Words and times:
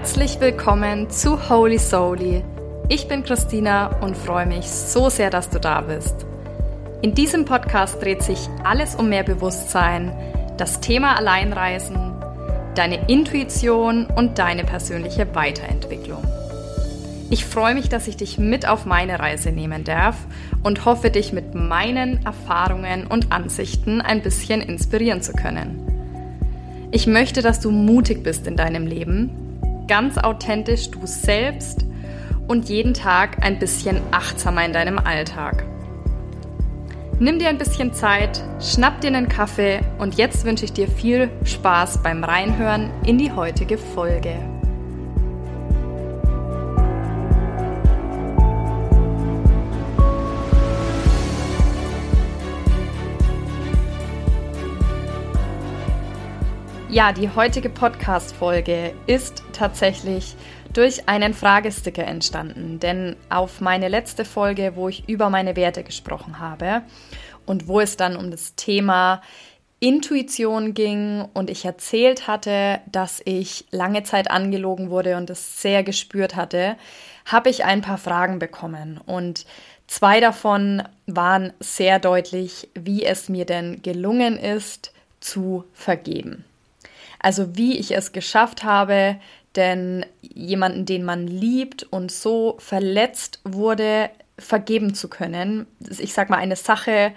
Herzlich 0.00 0.40
willkommen 0.40 1.10
zu 1.10 1.50
Holy 1.50 1.78
Soully. 1.78 2.42
Ich 2.88 3.06
bin 3.06 3.22
Christina 3.22 3.88
und 4.00 4.16
freue 4.16 4.46
mich 4.46 4.66
so 4.66 5.10
sehr, 5.10 5.28
dass 5.28 5.50
du 5.50 5.60
da 5.60 5.82
bist. 5.82 6.24
In 7.02 7.14
diesem 7.14 7.44
Podcast 7.44 8.00
dreht 8.00 8.22
sich 8.22 8.48
alles 8.64 8.94
um 8.94 9.10
mehr 9.10 9.24
Bewusstsein, 9.24 10.10
das 10.56 10.80
Thema 10.80 11.18
Alleinreisen, 11.18 12.14
deine 12.74 13.10
Intuition 13.10 14.06
und 14.06 14.38
deine 14.38 14.64
persönliche 14.64 15.34
Weiterentwicklung. 15.34 16.24
Ich 17.28 17.44
freue 17.44 17.74
mich, 17.74 17.90
dass 17.90 18.08
ich 18.08 18.16
dich 18.16 18.38
mit 18.38 18.66
auf 18.66 18.86
meine 18.86 19.20
Reise 19.20 19.52
nehmen 19.52 19.84
darf 19.84 20.16
und 20.62 20.86
hoffe, 20.86 21.10
dich 21.10 21.34
mit 21.34 21.54
meinen 21.54 22.24
Erfahrungen 22.24 23.06
und 23.06 23.32
Ansichten 23.32 24.00
ein 24.00 24.22
bisschen 24.22 24.62
inspirieren 24.62 25.20
zu 25.20 25.34
können. 25.34 25.90
Ich 26.90 27.06
möchte, 27.06 27.42
dass 27.42 27.60
du 27.60 27.70
mutig 27.70 28.22
bist 28.22 28.46
in 28.46 28.56
deinem 28.56 28.86
Leben, 28.86 29.39
ganz 29.90 30.18
authentisch 30.18 30.88
du 30.92 31.04
selbst 31.04 31.84
und 32.46 32.68
jeden 32.68 32.94
Tag 32.94 33.44
ein 33.44 33.58
bisschen 33.58 34.00
achtsamer 34.12 34.64
in 34.64 34.72
deinem 34.72 34.98
Alltag. 34.98 35.64
Nimm 37.18 37.40
dir 37.40 37.48
ein 37.48 37.58
bisschen 37.58 37.92
Zeit, 37.92 38.40
schnapp 38.60 39.00
dir 39.00 39.08
einen 39.08 39.28
Kaffee 39.28 39.80
und 39.98 40.14
jetzt 40.14 40.44
wünsche 40.44 40.64
ich 40.64 40.72
dir 40.72 40.86
viel 40.86 41.28
Spaß 41.42 42.04
beim 42.04 42.22
Reinhören 42.22 42.92
in 43.04 43.18
die 43.18 43.32
heutige 43.32 43.78
Folge. 43.78 44.38
Ja, 56.92 57.12
die 57.12 57.30
heutige 57.30 57.70
Podcast-Folge 57.70 58.92
ist 59.06 59.44
tatsächlich 59.52 60.34
durch 60.72 61.08
einen 61.08 61.34
Fragesticker 61.34 62.02
entstanden, 62.02 62.80
denn 62.80 63.14
auf 63.28 63.60
meine 63.60 63.86
letzte 63.86 64.24
Folge, 64.24 64.72
wo 64.74 64.88
ich 64.88 65.08
über 65.08 65.30
meine 65.30 65.54
Werte 65.54 65.84
gesprochen 65.84 66.40
habe 66.40 66.82
und 67.46 67.68
wo 67.68 67.78
es 67.78 67.96
dann 67.96 68.16
um 68.16 68.32
das 68.32 68.56
Thema 68.56 69.22
Intuition 69.78 70.74
ging 70.74 71.28
und 71.32 71.48
ich 71.48 71.64
erzählt 71.64 72.26
hatte, 72.26 72.80
dass 72.90 73.22
ich 73.24 73.66
lange 73.70 74.02
Zeit 74.02 74.28
angelogen 74.28 74.90
wurde 74.90 75.16
und 75.16 75.30
es 75.30 75.62
sehr 75.62 75.84
gespürt 75.84 76.34
hatte, 76.34 76.74
habe 77.24 77.50
ich 77.50 77.64
ein 77.64 77.82
paar 77.82 77.98
Fragen 77.98 78.40
bekommen 78.40 79.00
und 79.06 79.46
zwei 79.86 80.18
davon 80.18 80.82
waren 81.06 81.52
sehr 81.60 82.00
deutlich, 82.00 82.68
wie 82.74 83.04
es 83.04 83.28
mir 83.28 83.44
denn 83.44 83.80
gelungen 83.80 84.36
ist, 84.36 84.92
zu 85.20 85.66
vergeben. 85.72 86.46
Also 87.20 87.56
wie 87.56 87.78
ich 87.78 87.94
es 87.94 88.12
geschafft 88.12 88.64
habe, 88.64 89.16
denn 89.56 90.06
jemanden, 90.20 90.86
den 90.86 91.04
man 91.04 91.26
liebt 91.26 91.84
und 91.84 92.10
so 92.10 92.56
verletzt 92.58 93.40
wurde, 93.44 94.10
vergeben 94.38 94.94
zu 94.94 95.08
können. 95.08 95.66
Ich 95.98 96.14
sag 96.14 96.30
mal, 96.30 96.38
eine 96.38 96.56
Sache 96.56 97.12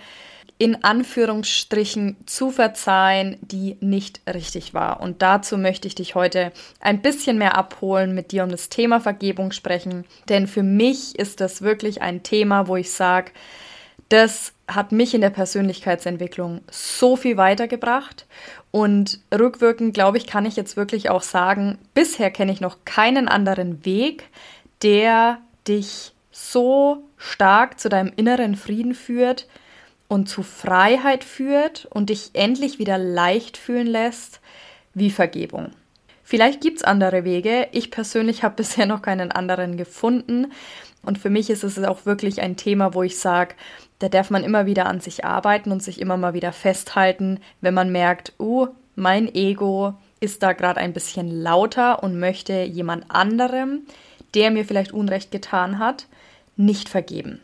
in 0.59 0.83
Anführungsstrichen 0.83 2.17
zu 2.25 2.51
verzeihen, 2.51 3.37
die 3.41 3.77
nicht 3.81 4.21
richtig 4.31 4.73
war. 4.73 5.01
Und 5.01 5.21
dazu 5.21 5.57
möchte 5.57 5.87
ich 5.87 5.95
dich 5.95 6.15
heute 6.15 6.51
ein 6.79 7.01
bisschen 7.01 7.38
mehr 7.38 7.57
abholen, 7.57 8.13
mit 8.13 8.31
dir 8.31 8.43
um 8.43 8.49
das 8.49 8.69
Thema 8.69 8.99
Vergebung 8.99 9.51
sprechen. 9.51 10.05
Denn 10.29 10.47
für 10.47 10.63
mich 10.63 11.17
ist 11.17 11.41
das 11.41 11.63
wirklich 11.63 12.01
ein 12.01 12.23
Thema, 12.23 12.67
wo 12.67 12.75
ich 12.75 12.91
sage, 12.91 13.31
das 14.09 14.53
hat 14.68 14.91
mich 14.91 15.14
in 15.14 15.22
der 15.22 15.30
Persönlichkeitsentwicklung 15.30 16.62
so 16.69 17.16
viel 17.16 17.38
weitergebracht. 17.38 18.25
Und 18.72 19.19
rückwirkend, 19.34 19.94
glaube 19.94 20.18
ich, 20.18 20.28
kann 20.28 20.46
ich 20.46 20.56
jetzt 20.56 20.78
wirklich 20.78 21.09
auch 21.09 21.22
sagen, 21.22 21.78
bisher 21.94 22.31
kenne 22.31 22.52
ich 22.52 22.62
noch 22.62 22.78
keinen 22.86 23.28
anderen 23.28 23.86
Weg, 23.86 24.30
der 24.81 25.40
dich 25.68 26.14
so 26.31 27.03
stark 27.18 27.80
zu 27.80 27.90
deinem 27.90 28.12
inneren 28.16 28.56
Frieden 28.56 28.96
führt 28.96 29.47
und 30.08 30.28
zu 30.28 30.44
Freiheit 30.44 31.24
führt 31.24 31.85
und 31.90 32.09
dich 32.09 32.31
endlich 32.34 32.80
wieder 32.80 32.97
leicht 32.97 33.58
fühlen 33.58 33.88
lässt 33.88 34.41
wie 34.94 35.09
Vergebung. 35.09 35.72
Vielleicht 36.24 36.62
gibt 36.62 36.78
es 36.78 36.84
andere 36.84 37.24
Wege. 37.25 37.68
Ich 37.72 37.91
persönlich 37.91 38.44
habe 38.44 38.56
bisher 38.58 38.85
noch 38.85 39.02
keinen 39.02 39.31
anderen 39.31 39.78
gefunden. 39.78 40.52
Und 41.03 41.18
für 41.18 41.30
mich 41.30 41.50
ist 41.50 41.64
es 41.64 41.78
auch 41.84 42.06
wirklich 42.06 42.41
ein 42.41 42.56
Thema, 42.56 42.94
wo 42.94 43.03
ich 43.03 43.20
sage, 43.20 43.56
da 44.03 44.09
darf 44.09 44.30
man 44.30 44.44
immer 44.44 44.66
wieder 44.66 44.88
an 44.88 45.00
sich 45.00 45.24
arbeiten 45.24 45.72
und 45.72 45.81
sich 45.81 46.02
immer 46.02 46.18
mal 46.18 46.34
wieder 46.34 46.52
festhalten, 46.52 47.40
wenn 47.62 47.74
man 47.74 47.90
merkt, 47.90 48.34
uh, 48.38 48.68
mein 48.96 49.34
Ego 49.34 49.94
ist 50.19 50.44
da 50.44 50.52
gerade 50.52 50.81
ein 50.81 50.91
bisschen 50.91 51.41
lauter 51.41 52.03
und 52.03 52.19
möchte 52.19 52.64
jemand 52.64 53.06
anderem, 53.08 53.84
der 54.34 54.52
mir 54.52 54.66
vielleicht 54.66 54.91
Unrecht 54.91 55.31
getan 55.31 55.80
hat, 55.80 56.08
nicht 56.58 56.90
vergeben. 56.90 57.40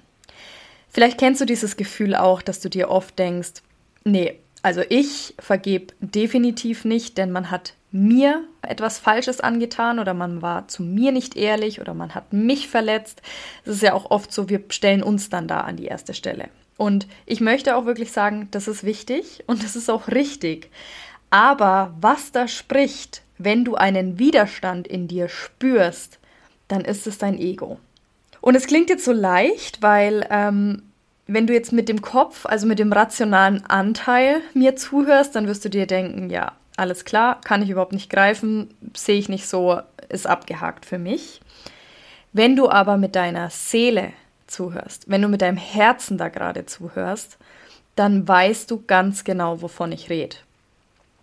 Vielleicht 0.90 1.18
kennst 1.18 1.40
du 1.40 1.46
dieses 1.46 1.78
Gefühl 1.78 2.14
auch, 2.14 2.42
dass 2.42 2.60
du 2.60 2.68
dir 2.68 2.90
oft 2.90 3.18
denkst, 3.18 3.62
nee, 4.04 4.38
also 4.62 4.82
ich 4.90 5.36
vergebe 5.40 5.94
definitiv 6.02 6.84
nicht, 6.84 7.18
denn 7.18 7.32
man 7.32 7.52
hat 7.52 7.74
mir 7.92 8.44
etwas 8.62 9.00
Falsches 9.00 9.40
angetan 9.42 10.00
oder 10.00 10.14
man 10.14 10.42
war 10.42 10.68
zu 10.68 10.84
mir 10.84 11.12
nicht 11.12 11.36
ehrlich 11.36 11.82
oder 11.82 11.94
man 11.94 12.14
hat 12.14 12.34
mich 12.34 12.68
verletzt. 12.68 13.22
Es 13.66 13.76
ist 13.76 13.82
ja 13.84 13.94
auch 13.94 14.12
oft 14.12 14.32
so, 14.32 14.50
wir 14.50 14.64
stellen 14.70 15.04
uns 15.04 15.30
dann 15.30 15.48
da 15.48 15.62
an 15.62 15.78
die 15.78 15.86
erste 15.86 16.14
Stelle. 16.14 16.50
Und 16.78 17.08
ich 17.26 17.42
möchte 17.42 17.76
auch 17.76 17.86
wirklich 17.86 18.12
sagen, 18.12 18.48
das 18.52 18.68
ist 18.68 18.84
wichtig 18.84 19.44
und 19.48 19.64
das 19.64 19.76
ist 19.76 19.90
auch 19.90 20.08
richtig. 20.08 20.70
Aber 21.30 21.94
was 22.00 22.32
da 22.32 22.48
spricht, 22.48 23.22
wenn 23.38 23.66
du 23.66 23.76
einen 23.76 24.20
Widerstand 24.20 24.88
in 24.88 25.08
dir 25.08 25.28
spürst, 25.28 26.20
dann 26.68 26.86
ist 26.86 27.08
es 27.08 27.18
dein 27.18 27.38
Ego. 27.38 27.80
Und 28.42 28.56
es 28.56 28.68
klingt 28.68 28.90
jetzt 28.90 29.06
so 29.06 29.12
leicht, 29.12 29.82
weil 29.82 30.26
ähm, 30.30 30.84
wenn 31.28 31.48
du 31.48 31.54
jetzt 31.54 31.74
mit 31.74 31.90
dem 31.90 32.02
Kopf, 32.02 32.46
also 32.46 32.66
mit 32.66 32.80
dem 32.80 32.94
rationalen 32.94 33.66
Anteil 33.66 34.42
mir 34.54 34.76
zuhörst, 34.76 35.36
dann 35.36 35.48
wirst 35.48 35.66
du 35.66 35.70
dir 35.70 35.86
denken, 35.86 36.30
ja, 36.30 36.54
alles 36.80 37.06
klar, 37.06 37.40
kann 37.42 37.62
ich 37.62 37.70
überhaupt 37.70 37.94
nicht 37.94 38.10
greifen, 38.10 38.74
sehe 38.96 39.20
ich 39.20 39.30
nicht 39.30 39.48
so, 39.48 39.82
ist 40.10 40.28
abgehakt 40.28 40.86
für 40.86 40.98
mich. 40.98 41.42
Wenn 42.34 42.56
du 42.56 42.70
aber 42.70 42.98
mit 42.98 43.16
deiner 43.16 43.50
Seele 43.50 44.14
zuhörst, 44.48 45.10
wenn 45.10 45.22
du 45.22 45.28
mit 45.28 45.42
deinem 45.42 45.58
Herzen 45.58 46.18
da 46.18 46.30
gerade 46.30 46.66
zuhörst, 46.66 47.38
dann 47.96 48.28
weißt 48.28 48.72
du 48.72 48.84
ganz 48.86 49.24
genau, 49.24 49.62
wovon 49.62 49.92
ich 49.92 50.10
rede. 50.10 50.38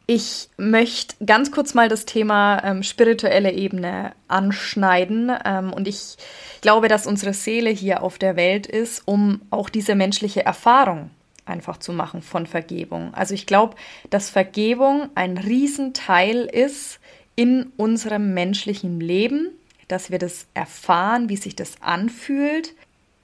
Ich 0.08 0.50
möchte 0.56 1.16
ganz 1.24 1.50
kurz 1.50 1.74
mal 1.74 1.88
das 1.88 2.04
Thema 2.04 2.62
ähm, 2.62 2.84
spirituelle 2.84 3.50
Ebene 3.52 4.12
anschneiden 4.28 5.32
ähm, 5.44 5.72
und 5.72 5.88
ich 5.88 6.16
glaube, 6.60 6.86
dass 6.86 7.08
unsere 7.08 7.32
Seele 7.32 7.70
hier 7.70 8.02
auf 8.02 8.18
der 8.18 8.36
Welt 8.36 8.68
ist, 8.68 9.02
um 9.04 9.40
auch 9.50 9.68
diese 9.68 9.96
menschliche 9.96 10.44
Erfahrung 10.44 11.10
einfach 11.46 11.78
zu 11.78 11.92
machen 11.92 12.22
von 12.22 12.46
Vergebung. 12.46 13.14
Also 13.14 13.34
ich 13.34 13.46
glaube, 13.46 13.76
dass 14.10 14.30
Vergebung 14.30 15.08
ein 15.14 15.38
Riesenteil 15.38 16.44
ist 16.44 17.00
in 17.36 17.72
unserem 17.76 18.34
menschlichen 18.34 19.00
Leben, 19.00 19.50
dass 19.88 20.10
wir 20.10 20.18
das 20.18 20.46
erfahren, 20.54 21.28
wie 21.28 21.36
sich 21.36 21.54
das 21.54 21.80
anfühlt 21.80 22.74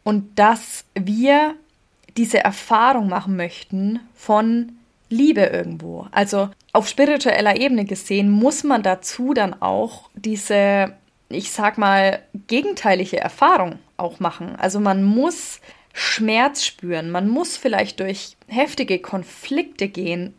und 0.05 0.39
dass 0.39 0.85
wir 0.95 1.55
diese 2.17 2.39
Erfahrung 2.39 3.09
machen 3.09 3.37
möchten 3.37 4.01
von 4.15 4.73
Liebe 5.09 5.43
irgendwo. 5.43 6.07
Also 6.11 6.51
auf 6.73 6.89
spiritueller 6.89 7.57
Ebene 7.57 7.85
gesehen 7.85 8.31
muss 8.31 8.65
man 8.65 8.83
dazu 8.83 9.35
dann 9.35 9.61
auch 9.61 10.09
diese, 10.15 10.95
ich 11.29 11.51
sag 11.51 11.79
mal, 11.79 12.23
gegenteilige 12.47 13.19
Erfahrung 13.19 13.79
auch 13.97 14.21
machen. 14.21 14.57
Also 14.57 14.81
man 14.81 15.03
muss 15.03 15.61
Schmerz 15.93 16.65
spüren. 16.65 17.11
Man 17.11 17.29
muss 17.29 17.57
vielleicht 17.57 18.01
durch 18.01 18.37
heftige 18.49 18.99
Konflikte 18.99 19.89
gehen, 19.89 20.35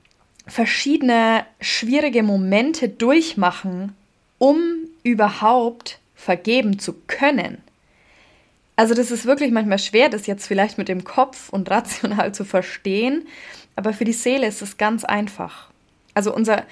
verschiedene 0.47 1.45
schwierige 1.61 2.23
Momente 2.23 2.89
durchmachen, 2.89 3.95
um 4.39 4.59
überhaupt 5.03 5.99
vergeben 6.15 6.79
zu 6.79 6.93
können. 7.07 7.61
Also 8.75 8.95
das 8.95 9.11
ist 9.11 9.25
wirklich 9.25 9.51
manchmal 9.51 9.79
schwer, 9.79 10.09
das 10.09 10.25
jetzt 10.25 10.47
vielleicht 10.47 10.77
mit 10.77 10.89
dem 10.89 11.03
Kopf 11.03 11.49
und 11.49 11.69
rational 11.69 12.33
zu 12.33 12.43
verstehen, 12.43 13.27
aber 13.75 13.93
für 13.93 14.05
die 14.05 14.13
Seele 14.13 14.47
ist 14.47 14.61
es 14.61 14.77
ganz 14.77 15.03
einfach. 15.03 15.69
Also 16.13 16.33
unser 16.33 16.65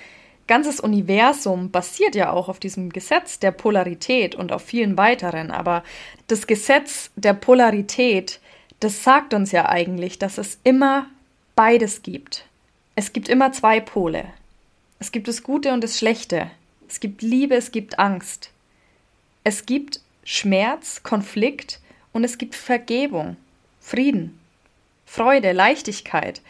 ganzes 0.47 0.79
Universum 0.79 1.71
basiert 1.71 2.15
ja 2.15 2.31
auch 2.31 2.49
auf 2.49 2.59
diesem 2.59 2.89
Gesetz 2.89 3.39
der 3.39 3.51
Polarität 3.51 4.35
und 4.35 4.51
auf 4.51 4.63
vielen 4.63 4.97
weiteren, 4.97 5.51
aber 5.51 5.83
das 6.27 6.47
Gesetz 6.47 7.11
der 7.15 7.33
Polarität 7.33 8.39
das 8.81 9.03
sagt 9.03 9.33
uns 9.33 9.51
ja 9.51 9.69
eigentlich, 9.69 10.19
dass 10.19 10.37
es 10.37 10.59
immer 10.63 11.07
beides 11.55 12.01
gibt. 12.01 12.45
Es 12.95 13.13
gibt 13.13 13.29
immer 13.29 13.53
zwei 13.53 13.79
Pole. 13.79 14.25
Es 14.99 15.11
gibt 15.11 15.27
das 15.27 15.43
Gute 15.43 15.71
und 15.71 15.83
das 15.83 15.97
Schlechte. 15.97 16.51
Es 16.89 16.99
gibt 16.99 17.21
Liebe, 17.21 17.55
es 17.55 17.71
gibt 17.71 17.99
Angst. 17.99 18.49
Es 19.43 19.65
gibt 19.65 20.01
Schmerz, 20.23 21.03
Konflikt 21.03 21.79
und 22.11 22.23
es 22.23 22.37
gibt 22.37 22.55
Vergebung, 22.55 23.37
Frieden, 23.79 24.39
Freude, 25.05 25.51
Leichtigkeit. 25.51 26.41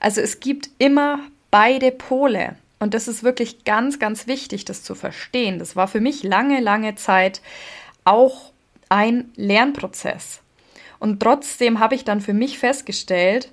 Also 0.00 0.20
es 0.20 0.40
gibt 0.40 0.70
immer 0.78 1.20
beide 1.50 1.90
Pole. 1.92 2.56
Und 2.80 2.94
das 2.94 3.08
ist 3.08 3.22
wirklich 3.22 3.64
ganz, 3.64 3.98
ganz 3.98 4.26
wichtig, 4.26 4.64
das 4.64 4.82
zu 4.82 4.94
verstehen. 4.94 5.58
Das 5.58 5.76
war 5.76 5.88
für 5.88 6.00
mich 6.00 6.22
lange, 6.22 6.60
lange 6.60 6.94
Zeit 6.96 7.40
auch 8.04 8.52
ein 8.88 9.30
Lernprozess. 9.36 10.40
Und 10.98 11.20
trotzdem 11.20 11.80
habe 11.80 11.94
ich 11.94 12.04
dann 12.04 12.20
für 12.20 12.34
mich 12.34 12.58
festgestellt, 12.58 13.52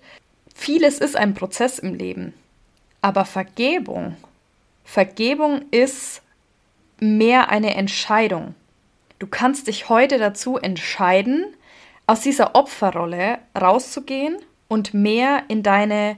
vieles 0.53 0.99
ist 0.99 1.15
ein 1.15 1.33
Prozess 1.33 1.79
im 1.79 1.93
Leben. 1.93 2.33
Aber 3.01 3.25
Vergebung, 3.25 4.15
Vergebung 4.83 5.63
ist 5.71 6.21
mehr 6.99 7.49
eine 7.49 7.75
Entscheidung. 7.75 8.55
Du 9.19 9.27
kannst 9.27 9.67
dich 9.67 9.89
heute 9.89 10.17
dazu 10.17 10.57
entscheiden, 10.57 11.45
aus 12.07 12.21
dieser 12.21 12.55
Opferrolle 12.55 13.39
rauszugehen 13.59 14.37
und 14.67 14.93
mehr 14.93 15.43
in 15.47 15.63
deine, 15.63 16.17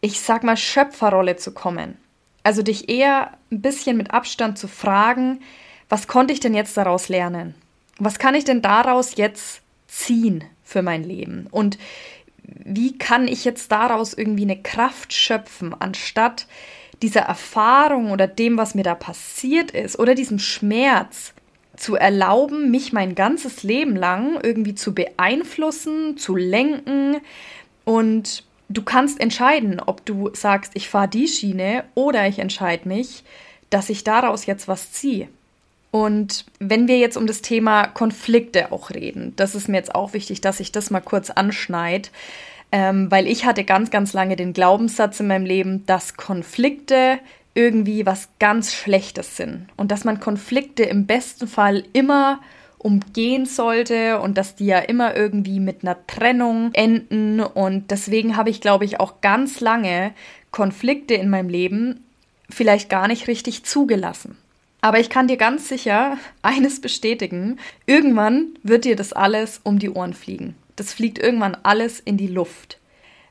ich 0.00 0.20
sag 0.20 0.44
mal, 0.44 0.56
Schöpferrolle 0.56 1.36
zu 1.36 1.52
kommen. 1.52 1.98
Also 2.42 2.62
dich 2.62 2.88
eher 2.88 3.32
ein 3.50 3.60
bisschen 3.60 3.96
mit 3.96 4.12
Abstand 4.12 4.58
zu 4.58 4.68
fragen, 4.68 5.40
was 5.88 6.08
konnte 6.08 6.32
ich 6.32 6.40
denn 6.40 6.54
jetzt 6.54 6.76
daraus 6.76 7.08
lernen? 7.08 7.54
Was 7.98 8.18
kann 8.18 8.34
ich 8.34 8.44
denn 8.44 8.62
daraus 8.62 9.16
jetzt 9.16 9.62
ziehen 9.88 10.44
für 10.66 10.82
mein 10.82 11.04
Leben? 11.04 11.46
Und 11.50 11.78
wie 12.42 12.98
kann 12.98 13.26
ich 13.28 13.44
jetzt 13.44 13.72
daraus 13.72 14.12
irgendwie 14.12 14.42
eine 14.42 14.60
Kraft 14.60 15.12
schöpfen, 15.14 15.74
anstatt 15.78 16.46
dieser 17.02 17.22
Erfahrung 17.22 18.10
oder 18.10 18.26
dem, 18.26 18.58
was 18.58 18.74
mir 18.74 18.82
da 18.82 18.94
passiert 18.94 19.70
ist 19.70 19.98
oder 19.98 20.14
diesem 20.14 20.38
Schmerz 20.38 21.32
zu 21.76 21.94
erlauben, 21.94 22.70
mich 22.70 22.92
mein 22.92 23.14
ganzes 23.14 23.62
Leben 23.62 23.96
lang 23.96 24.38
irgendwie 24.42 24.74
zu 24.74 24.94
beeinflussen, 24.94 26.16
zu 26.16 26.36
lenken 26.36 27.18
und 27.84 28.44
du 28.68 28.82
kannst 28.82 29.20
entscheiden, 29.20 29.80
ob 29.84 30.04
du 30.06 30.30
sagst, 30.34 30.72
ich 30.74 30.88
fahre 30.88 31.08
die 31.08 31.28
Schiene 31.28 31.84
oder 31.94 32.26
ich 32.26 32.38
entscheide 32.38 32.88
mich, 32.88 33.24
dass 33.70 33.90
ich 33.90 34.04
daraus 34.04 34.46
jetzt 34.46 34.68
was 34.68 34.92
ziehe. 34.92 35.28
Und 35.90 36.44
wenn 36.58 36.88
wir 36.88 36.98
jetzt 36.98 37.16
um 37.16 37.26
das 37.26 37.42
Thema 37.42 37.86
Konflikte 37.86 38.72
auch 38.72 38.90
reden, 38.90 39.32
das 39.36 39.54
ist 39.54 39.68
mir 39.68 39.78
jetzt 39.78 39.94
auch 39.94 40.12
wichtig, 40.12 40.40
dass 40.40 40.60
ich 40.60 40.72
das 40.72 40.90
mal 40.90 41.00
kurz 41.00 41.30
anschneide, 41.30 42.08
ähm, 42.72 43.10
weil 43.10 43.26
ich 43.26 43.46
hatte 43.46 43.64
ganz, 43.64 43.90
ganz 43.90 44.12
lange 44.12 44.36
den 44.36 44.52
Glaubenssatz 44.52 45.20
in 45.20 45.28
meinem 45.28 45.46
Leben, 45.46 45.86
dass 45.86 46.16
Konflikte 46.16 47.18
irgendwie 47.54 48.04
was 48.04 48.28
ganz 48.38 48.74
Schlechtes 48.74 49.36
sind. 49.36 49.68
Und 49.76 49.90
dass 49.90 50.04
man 50.04 50.20
Konflikte 50.20 50.82
im 50.82 51.06
besten 51.06 51.48
Fall 51.48 51.84
immer 51.92 52.40
umgehen 52.78 53.46
sollte 53.46 54.20
und 54.20 54.36
dass 54.36 54.54
die 54.54 54.66
ja 54.66 54.78
immer 54.78 55.16
irgendwie 55.16 55.58
mit 55.58 55.82
einer 55.82 55.96
Trennung 56.06 56.70
enden. 56.74 57.40
Und 57.40 57.90
deswegen 57.90 58.36
habe 58.36 58.50
ich 58.50 58.60
glaube 58.60 58.84
ich 58.84 59.00
auch 59.00 59.20
ganz 59.22 59.60
lange 59.60 60.12
Konflikte 60.50 61.14
in 61.14 61.30
meinem 61.30 61.48
Leben 61.48 62.04
vielleicht 62.50 62.88
gar 62.88 63.08
nicht 63.08 63.26
richtig 63.26 63.64
zugelassen. 63.64 64.36
Aber 64.86 65.00
ich 65.00 65.10
kann 65.10 65.26
dir 65.26 65.36
ganz 65.36 65.66
sicher 65.66 66.16
eines 66.42 66.80
bestätigen, 66.80 67.58
irgendwann 67.86 68.56
wird 68.62 68.84
dir 68.84 68.94
das 68.94 69.12
alles 69.12 69.60
um 69.64 69.80
die 69.80 69.90
Ohren 69.90 70.14
fliegen. 70.14 70.54
Das 70.76 70.92
fliegt 70.92 71.18
irgendwann 71.18 71.56
alles 71.64 71.98
in 71.98 72.16
die 72.16 72.28
Luft. 72.28 72.78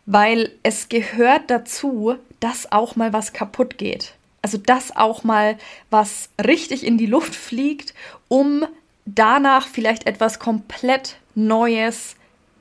Weil 0.06 0.52
es 0.64 0.90
gehört 0.90 1.50
dazu, 1.50 2.18
dass 2.42 2.74
auch 2.74 2.98
mal 2.98 3.14
was 3.14 3.32
kaputt 3.32 3.78
geht. 3.78 4.16
Also 4.42 4.58
dass 4.58 4.98
auch 4.98 5.24
mal 5.24 5.58
was 5.90 6.28
richtig 6.46 6.86
in 6.86 6.98
die 6.98 7.06
Luft 7.06 7.34
fliegt, 7.34 7.94
um 8.28 8.66
danach 9.06 9.66
vielleicht 9.66 10.08
etwas 10.08 10.40
komplett 10.40 11.16
Neues 11.36 12.18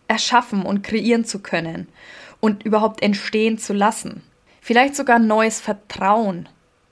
erschaffen 0.07 0.63
und 0.63 0.85
kreieren 0.85 1.25
zu 1.25 1.41
können 1.41 1.89
und 2.39 2.63
überhaupt 2.63 3.03
entstehen 3.03 3.59
zu 3.59 3.73
lassen. 3.73 4.23
Vielleicht 4.61 4.95
sogar 4.95 5.19
neues 5.19 5.61
Vertrauen 5.61 6.49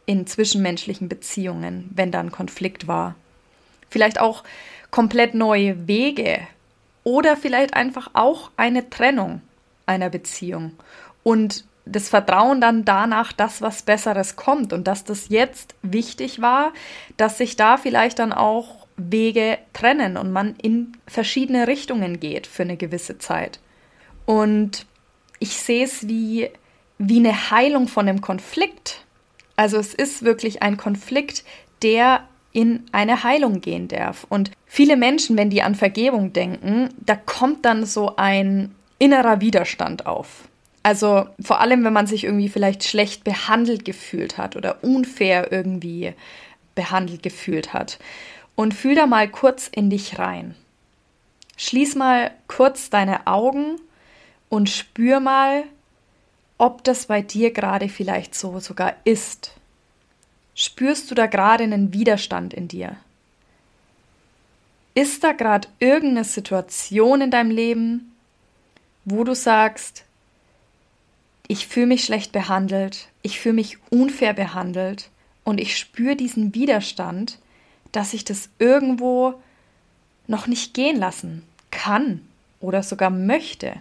in 0.07 0.27
zwischenmenschlichen 0.27 1.09
Beziehungen, 1.09 1.91
wenn 1.95 2.11
da 2.11 2.21
ein 2.21 2.33
Konflikt 2.33 2.89
war. 2.89 3.15
Vielleicht 3.89 4.21
auch 4.21 4.45
komplett 4.91 5.35
neue 5.35 5.87
Wege 5.87 6.41
oder 7.05 7.37
vielleicht 7.37 7.75
einfach 7.75 8.11
auch 8.15 8.51
eine 8.57 8.89
Trennung 8.91 9.43
einer 9.87 10.11
Beziehung 10.11 10.73
und 11.23 11.65
das 11.85 12.09
Vertrauen 12.09 12.61
dann 12.61 12.85
danach, 12.85 13.33
dass 13.33 13.61
was 13.61 13.83
Besseres 13.83 14.37
kommt 14.37 14.73
und 14.73 14.87
dass 14.87 15.05
das 15.05 15.29
jetzt 15.29 15.75
wichtig 15.83 16.41
war, 16.41 16.73
dass 17.17 17.39
sich 17.39 17.57
da 17.57 17.77
vielleicht 17.77 18.21
dann 18.21 18.33
auch 18.33 18.87
Wege 18.97 19.59
trennen 19.73 20.17
und 20.17 20.33
man 20.33 20.55
in 20.57 20.97
verschiedene 21.07 21.67
Richtungen 21.67 22.21
geht 22.21 22.47
für 22.47 22.63
eine 22.63 22.77
gewisse 22.77 23.19
Zeit. 23.19 23.59
Und 24.27 24.87
ich 25.39 25.57
sehe 25.57 25.85
es 25.85 26.07
wie, 26.07 26.51
wie 26.99 27.19
eine 27.19 27.51
Heilung 27.51 27.89
von 27.89 28.09
einem 28.09 28.21
Konflikt. 28.21 29.05
Also 29.57 29.79
es 29.79 29.95
ist 29.95 30.23
wirklich 30.23 30.63
ein 30.63 30.77
Konflikt, 30.77 31.45
der 31.83 32.27
in 32.53 32.85
eine 32.93 33.25
Heilung 33.25 33.61
gehen 33.61 33.89
darf. 33.89 34.27
Und 34.29 34.51
viele 34.67 34.97
Menschen, 34.97 35.37
wenn 35.37 35.51
die 35.51 35.63
an 35.63 35.75
Vergebung 35.75 36.33
denken, 36.33 36.91
da 36.99 37.17
kommt 37.17 37.65
dann 37.65 37.87
so 37.87 38.17
ein 38.17 38.75
innerer 38.99 39.41
Widerstand 39.41 40.07
auf. 40.07 40.49
Also 40.83 41.27
vor 41.41 41.61
allem, 41.61 41.85
wenn 41.85 41.93
man 41.93 42.07
sich 42.07 42.25
irgendwie 42.25 42.49
vielleicht 42.49 42.85
schlecht 42.85 43.25
behandelt 43.25 43.85
gefühlt 43.85 44.37
hat 44.37 44.57
oder 44.57 44.83
unfair 44.83 45.53
irgendwie 45.53 46.13
behandelt 46.75 47.23
gefühlt 47.23 47.73
hat. 47.73 47.99
Und 48.55 48.75
fühl 48.75 48.95
da 48.95 49.07
mal 49.07 49.29
kurz 49.29 49.69
in 49.69 49.89
dich 49.89 50.19
rein. 50.19 50.55
Schließ 51.57 51.95
mal 51.95 52.33
kurz 52.49 52.91
deine 52.91 53.27
Augen 53.27 53.81
und 54.49 54.69
spür 54.69 55.21
mal, 55.21 55.65
ob 56.59 56.85
das 56.85 57.07
bei 57.07 57.23
dir 57.23 57.53
gerade 57.53 57.89
vielleicht 57.89 58.35
so 58.35 58.61
sogar 58.61 58.95
ist. 59.05 59.53
Spürst 60.55 61.11
du 61.11 61.15
da 61.15 61.27
gerade 61.27 61.65
einen 61.65 61.93
Widerstand 61.93 62.55
in 62.55 62.69
dir? 62.69 62.97
Ist 64.95 65.25
da 65.25 65.33
gerade 65.33 65.69
irgendeine 65.79 66.25
Situation 66.25 67.23
in 67.23 67.31
deinem 67.31 67.51
Leben, 67.51 68.15
wo 69.05 69.25
du 69.25 69.35
sagst, 69.35 70.05
ich 71.49 71.67
fühle 71.67 71.87
mich 71.87 72.05
schlecht 72.05 72.33
behandelt, 72.33 73.09
ich 73.23 73.41
fühle 73.41 73.55
mich 73.55 73.79
unfair 73.91 74.35
behandelt 74.35 75.11
und 75.45 75.61
ich 75.61 75.77
spüre 75.77 76.17
diesen 76.17 76.55
Widerstand, 76.55 77.39
dass 77.91 78.15
ich 78.15 78.25
das 78.25 78.49
irgendwo 78.59 79.35
noch 80.27 80.47
nicht 80.47 80.75
gehen 80.75 80.97
lassen 80.97 81.43
kann 81.71 82.27
oder 82.61 82.83
sogar 82.83 83.11
möchte. 83.11 83.75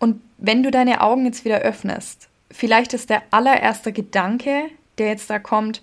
Und 0.00 0.20
wenn 0.38 0.64
du 0.64 0.72
deine 0.72 1.02
Augen 1.02 1.26
jetzt 1.26 1.44
wieder 1.44 1.58
öffnest, 1.58 2.28
vielleicht 2.50 2.94
ist 2.94 3.10
der 3.10 3.22
allererste 3.30 3.92
Gedanke, 3.92 4.64
der 4.98 5.08
jetzt 5.08 5.30
da 5.30 5.38
kommt, 5.38 5.82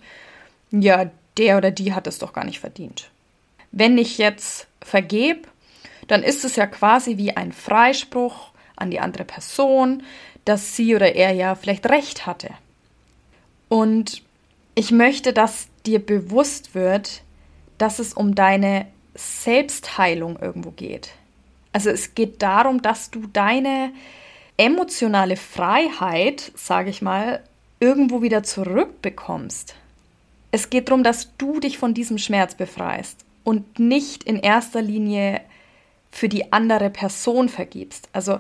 ja, 0.72 1.10
der 1.38 1.58
oder 1.58 1.72
die 1.72 1.94
hat 1.94 2.08
es 2.08 2.20
doch 2.20 2.34
gar 2.34 2.44
nicht 2.44 2.60
verdient. 2.60 3.10
Wenn 3.72 3.98
ich 3.98 4.18
jetzt 4.18 4.68
vergebe, 4.82 5.48
dann 6.08 6.24
ist 6.24 6.44
es 6.44 6.56
ja 6.56 6.66
quasi 6.66 7.18
wie 7.18 7.38
ein 7.38 7.54
Freispruch 7.54 8.52
an 8.76 8.92
die 8.92 9.00
andere 9.00 9.24
Person, 9.24 10.04
dass 10.46 10.76
sie 10.76 10.96
oder 10.96 11.16
er 11.16 11.32
ja 11.34 11.56
vielleicht 11.56 11.88
recht 11.88 12.26
hatte. 12.26 12.50
Und 13.70 14.24
ich 14.76 14.92
möchte, 14.92 15.34
dass 15.34 15.68
dir 15.86 16.04
bewusst 16.04 16.74
wird, 16.74 17.22
dass 17.78 18.00
es 18.00 18.14
um 18.14 18.34
deine 18.34 18.88
Selbstheilung 19.14 20.40
irgendwo 20.40 20.72
geht. 20.72 21.12
Also 21.78 21.92
es 21.92 22.16
geht 22.16 22.42
darum, 22.42 22.82
dass 22.82 23.12
du 23.12 23.28
deine 23.32 23.92
emotionale 24.58 25.36
Freiheit, 25.36 26.52
sage 26.56 26.90
ich 26.90 27.04
mal, 27.04 27.44
irgendwo 27.80 28.24
wieder 28.24 28.42
zurückbekommst. 28.42 29.76
Es 30.50 30.72
geht 30.72 30.88
darum, 30.88 31.04
dass 31.04 31.38
du 31.38 31.60
dich 31.60 31.78
von 31.78 31.94
diesem 31.94 32.18
Schmerz 32.18 32.56
befreist 32.56 33.24
und 33.44 33.78
nicht 33.78 34.24
in 34.24 34.38
erster 34.40 34.82
Linie 34.82 35.42
für 36.10 36.28
die 36.28 36.52
andere 36.52 36.90
Person 36.90 37.48
vergibst. 37.48 38.10
Also 38.12 38.40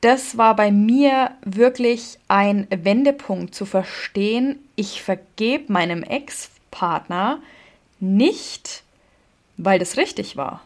das 0.00 0.38
war 0.38 0.56
bei 0.56 0.72
mir 0.72 1.32
wirklich 1.44 2.18
ein 2.26 2.66
Wendepunkt 2.70 3.54
zu 3.54 3.66
verstehen, 3.66 4.60
ich 4.76 5.02
vergebe 5.02 5.70
meinem 5.70 6.02
Ex-Partner 6.02 7.42
nicht, 8.00 8.82
weil 9.58 9.78
das 9.78 9.98
richtig 9.98 10.38
war. 10.38 10.65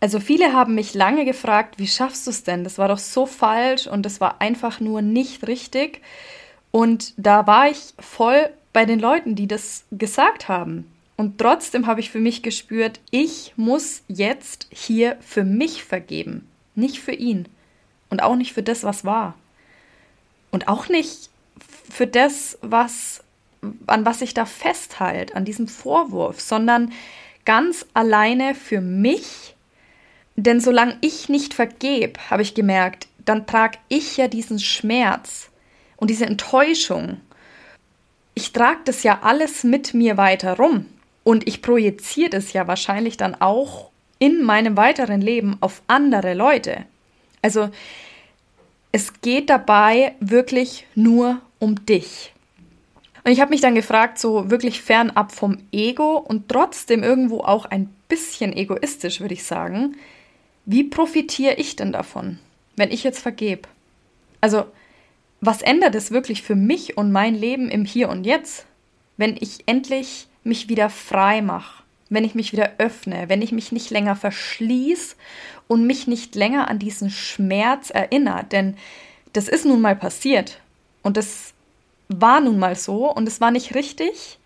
Also 0.00 0.20
viele 0.20 0.52
haben 0.52 0.74
mich 0.74 0.94
lange 0.94 1.24
gefragt, 1.24 1.78
wie 1.78 1.88
schaffst 1.88 2.26
du 2.26 2.30
es 2.30 2.44
denn? 2.44 2.62
Das 2.62 2.78
war 2.78 2.88
doch 2.88 2.98
so 2.98 3.26
falsch 3.26 3.86
und 3.86 4.04
das 4.04 4.20
war 4.20 4.40
einfach 4.40 4.80
nur 4.80 5.02
nicht 5.02 5.46
richtig. 5.48 6.02
Und 6.70 7.14
da 7.16 7.46
war 7.46 7.68
ich 7.68 7.94
voll 7.98 8.50
bei 8.72 8.84
den 8.84 9.00
Leuten, 9.00 9.34
die 9.34 9.48
das 9.48 9.84
gesagt 9.90 10.48
haben. 10.48 10.90
Und 11.16 11.38
trotzdem 11.38 11.88
habe 11.88 11.98
ich 11.98 12.10
für 12.10 12.20
mich 12.20 12.44
gespürt, 12.44 13.00
ich 13.10 13.54
muss 13.56 14.02
jetzt 14.06 14.68
hier 14.70 15.16
für 15.20 15.42
mich 15.42 15.82
vergeben, 15.82 16.48
nicht 16.76 17.00
für 17.00 17.12
ihn. 17.12 17.48
Und 18.08 18.22
auch 18.22 18.36
nicht 18.36 18.52
für 18.52 18.62
das, 18.62 18.84
was 18.84 19.04
war. 19.04 19.34
Und 20.52 20.68
auch 20.68 20.88
nicht 20.88 21.28
für 21.90 22.06
das, 22.06 22.56
was, 22.62 23.24
an 23.86 24.06
was 24.06 24.22
ich 24.22 24.32
da 24.32 24.46
festhalte, 24.46 25.34
an 25.34 25.44
diesem 25.44 25.66
Vorwurf, 25.66 26.40
sondern 26.40 26.92
ganz 27.44 27.84
alleine 27.94 28.54
für 28.54 28.80
mich 28.80 29.56
denn 30.44 30.60
solange 30.60 30.96
ich 31.00 31.28
nicht 31.28 31.52
vergebe, 31.52 32.20
habe 32.30 32.42
ich 32.42 32.54
gemerkt, 32.54 33.08
dann 33.24 33.46
trage 33.46 33.78
ich 33.88 34.16
ja 34.16 34.28
diesen 34.28 34.60
Schmerz 34.60 35.50
und 35.96 36.10
diese 36.10 36.26
Enttäuschung. 36.26 37.20
Ich 38.34 38.52
trage 38.52 38.78
das 38.84 39.02
ja 39.02 39.18
alles 39.22 39.64
mit 39.64 39.94
mir 39.94 40.16
weiter 40.16 40.56
rum 40.56 40.86
und 41.24 41.48
ich 41.48 41.60
projiziere 41.60 42.30
das 42.30 42.52
ja 42.52 42.68
wahrscheinlich 42.68 43.16
dann 43.16 43.34
auch 43.34 43.90
in 44.20 44.44
meinem 44.44 44.76
weiteren 44.76 45.20
Leben 45.20 45.56
auf 45.60 45.82
andere 45.88 46.34
Leute. 46.34 46.84
Also 47.42 47.70
es 48.92 49.20
geht 49.20 49.50
dabei 49.50 50.14
wirklich 50.20 50.86
nur 50.94 51.40
um 51.58 51.84
dich. 51.84 52.32
Und 53.24 53.32
ich 53.32 53.40
habe 53.40 53.50
mich 53.50 53.60
dann 53.60 53.74
gefragt, 53.74 54.20
so 54.20 54.52
wirklich 54.52 54.82
fernab 54.82 55.32
vom 55.32 55.58
Ego 55.72 56.16
und 56.16 56.48
trotzdem 56.48 57.02
irgendwo 57.02 57.40
auch 57.40 57.66
ein 57.66 57.92
bisschen 58.08 58.52
egoistisch, 58.52 59.20
würde 59.20 59.34
ich 59.34 59.42
sagen, 59.42 59.96
wie 60.70 60.84
profitiere 60.84 61.54
ich 61.54 61.76
denn 61.76 61.92
davon, 61.92 62.38
wenn 62.76 62.90
ich 62.90 63.02
jetzt 63.02 63.20
vergebe? 63.20 63.62
Also, 64.42 64.66
was 65.40 65.62
ändert 65.62 65.94
es 65.94 66.10
wirklich 66.10 66.42
für 66.42 66.56
mich 66.56 66.98
und 66.98 67.10
mein 67.10 67.34
Leben 67.34 67.70
im 67.70 67.86
Hier 67.86 68.10
und 68.10 68.24
Jetzt, 68.24 68.66
wenn 69.16 69.38
ich 69.40 69.60
endlich 69.64 70.26
mich 70.44 70.68
wieder 70.68 70.90
frei 70.90 71.40
mache, 71.40 71.82
wenn 72.10 72.22
ich 72.22 72.34
mich 72.34 72.52
wieder 72.52 72.72
öffne, 72.76 73.30
wenn 73.30 73.40
ich 73.40 73.50
mich 73.50 73.72
nicht 73.72 73.88
länger 73.88 74.14
verschließe 74.14 75.16
und 75.68 75.86
mich 75.86 76.06
nicht 76.06 76.34
länger 76.34 76.68
an 76.68 76.78
diesen 76.78 77.08
Schmerz 77.08 77.88
erinnere, 77.88 78.44
denn 78.44 78.76
das 79.32 79.48
ist 79.48 79.64
nun 79.64 79.80
mal 79.80 79.96
passiert 79.96 80.60
und 81.02 81.16
das 81.16 81.54
war 82.08 82.42
nun 82.42 82.58
mal 82.58 82.76
so 82.76 83.10
und 83.10 83.26
es 83.26 83.40
war 83.40 83.52
nicht 83.52 83.74
richtig. 83.74 84.38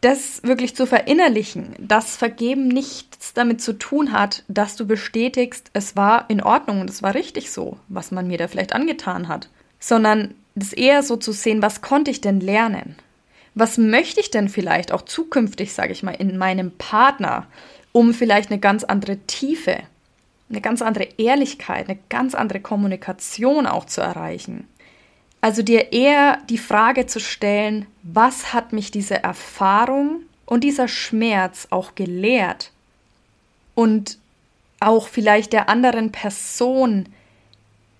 Das 0.00 0.42
wirklich 0.42 0.74
zu 0.74 0.86
verinnerlichen, 0.86 1.74
dass 1.78 2.16
Vergeben 2.16 2.68
nichts 2.68 3.34
damit 3.34 3.60
zu 3.60 3.74
tun 3.74 4.12
hat, 4.12 4.44
dass 4.48 4.76
du 4.76 4.86
bestätigst, 4.86 5.70
es 5.74 5.94
war 5.94 6.30
in 6.30 6.42
Ordnung 6.42 6.80
und 6.80 6.88
es 6.88 7.02
war 7.02 7.14
richtig 7.14 7.50
so, 7.50 7.76
was 7.88 8.10
man 8.10 8.26
mir 8.26 8.38
da 8.38 8.48
vielleicht 8.48 8.72
angetan 8.72 9.28
hat, 9.28 9.50
sondern 9.78 10.34
das 10.54 10.72
eher 10.72 11.02
so 11.02 11.16
zu 11.16 11.32
sehen, 11.32 11.60
was 11.60 11.82
konnte 11.82 12.10
ich 12.10 12.22
denn 12.22 12.40
lernen? 12.40 12.96
Was 13.54 13.76
möchte 13.76 14.20
ich 14.20 14.30
denn 14.30 14.48
vielleicht 14.48 14.92
auch 14.92 15.02
zukünftig, 15.02 15.74
sage 15.74 15.92
ich 15.92 16.02
mal, 16.02 16.12
in 16.12 16.38
meinem 16.38 16.70
Partner, 16.72 17.46
um 17.92 18.14
vielleicht 18.14 18.50
eine 18.50 18.60
ganz 18.60 18.84
andere 18.84 19.18
Tiefe, 19.26 19.80
eine 20.48 20.60
ganz 20.60 20.80
andere 20.80 21.08
Ehrlichkeit, 21.18 21.88
eine 21.88 21.98
ganz 22.08 22.34
andere 22.34 22.60
Kommunikation 22.60 23.66
auch 23.66 23.84
zu 23.84 24.00
erreichen? 24.00 24.66
Also 25.40 25.62
dir 25.62 25.92
eher 25.92 26.38
die 26.48 26.58
Frage 26.58 27.06
zu 27.06 27.18
stellen, 27.18 27.86
was 28.02 28.52
hat 28.52 28.72
mich 28.72 28.90
diese 28.90 29.22
Erfahrung 29.22 30.22
und 30.44 30.64
dieser 30.64 30.88
Schmerz 30.88 31.68
auch 31.70 31.94
gelehrt? 31.94 32.72
Und 33.74 34.18
auch 34.80 35.08
vielleicht 35.08 35.52
der 35.52 35.68
anderen 35.68 36.12
Person 36.12 37.06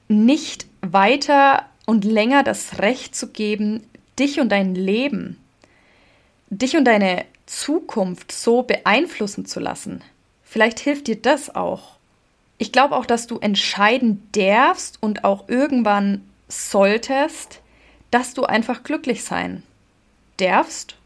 nicht 0.08 0.66
weiter 0.82 1.66
und 1.86 2.04
länger 2.04 2.42
das 2.42 2.78
Recht 2.78 3.14
zu 3.14 3.28
geben, 3.28 3.86
dich 4.18 4.40
und 4.40 4.50
dein 4.50 4.74
Leben, 4.74 5.38
dich 6.50 6.76
und 6.76 6.84
deine 6.84 7.24
Zukunft 7.46 8.32
so 8.32 8.62
beeinflussen 8.62 9.46
zu 9.46 9.60
lassen. 9.60 10.02
Vielleicht 10.44 10.80
hilft 10.80 11.06
dir 11.06 11.16
das 11.16 11.54
auch. 11.54 11.96
Ich 12.58 12.72
glaube 12.72 12.96
auch, 12.96 13.06
dass 13.06 13.26
du 13.26 13.38
entscheiden 13.38 14.28
darfst 14.32 14.98
und 15.00 15.24
auch 15.24 15.48
irgendwann 15.48 16.22
solltest, 16.50 17.60
dass 18.10 18.34
du 18.34 18.44
einfach 18.44 18.82
glücklich 18.82 19.24
sein 19.24 19.62
darfst 20.38 20.96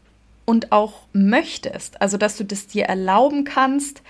und 0.45 0.71
auch 0.71 1.01
möchtest. 1.13 2.01
Also, 2.01 2.17
dass 2.17 2.37
du 2.37 2.43
das 2.43 2.67
dir 2.67 2.85
erlauben 2.85 3.43
kannst, 3.43 4.01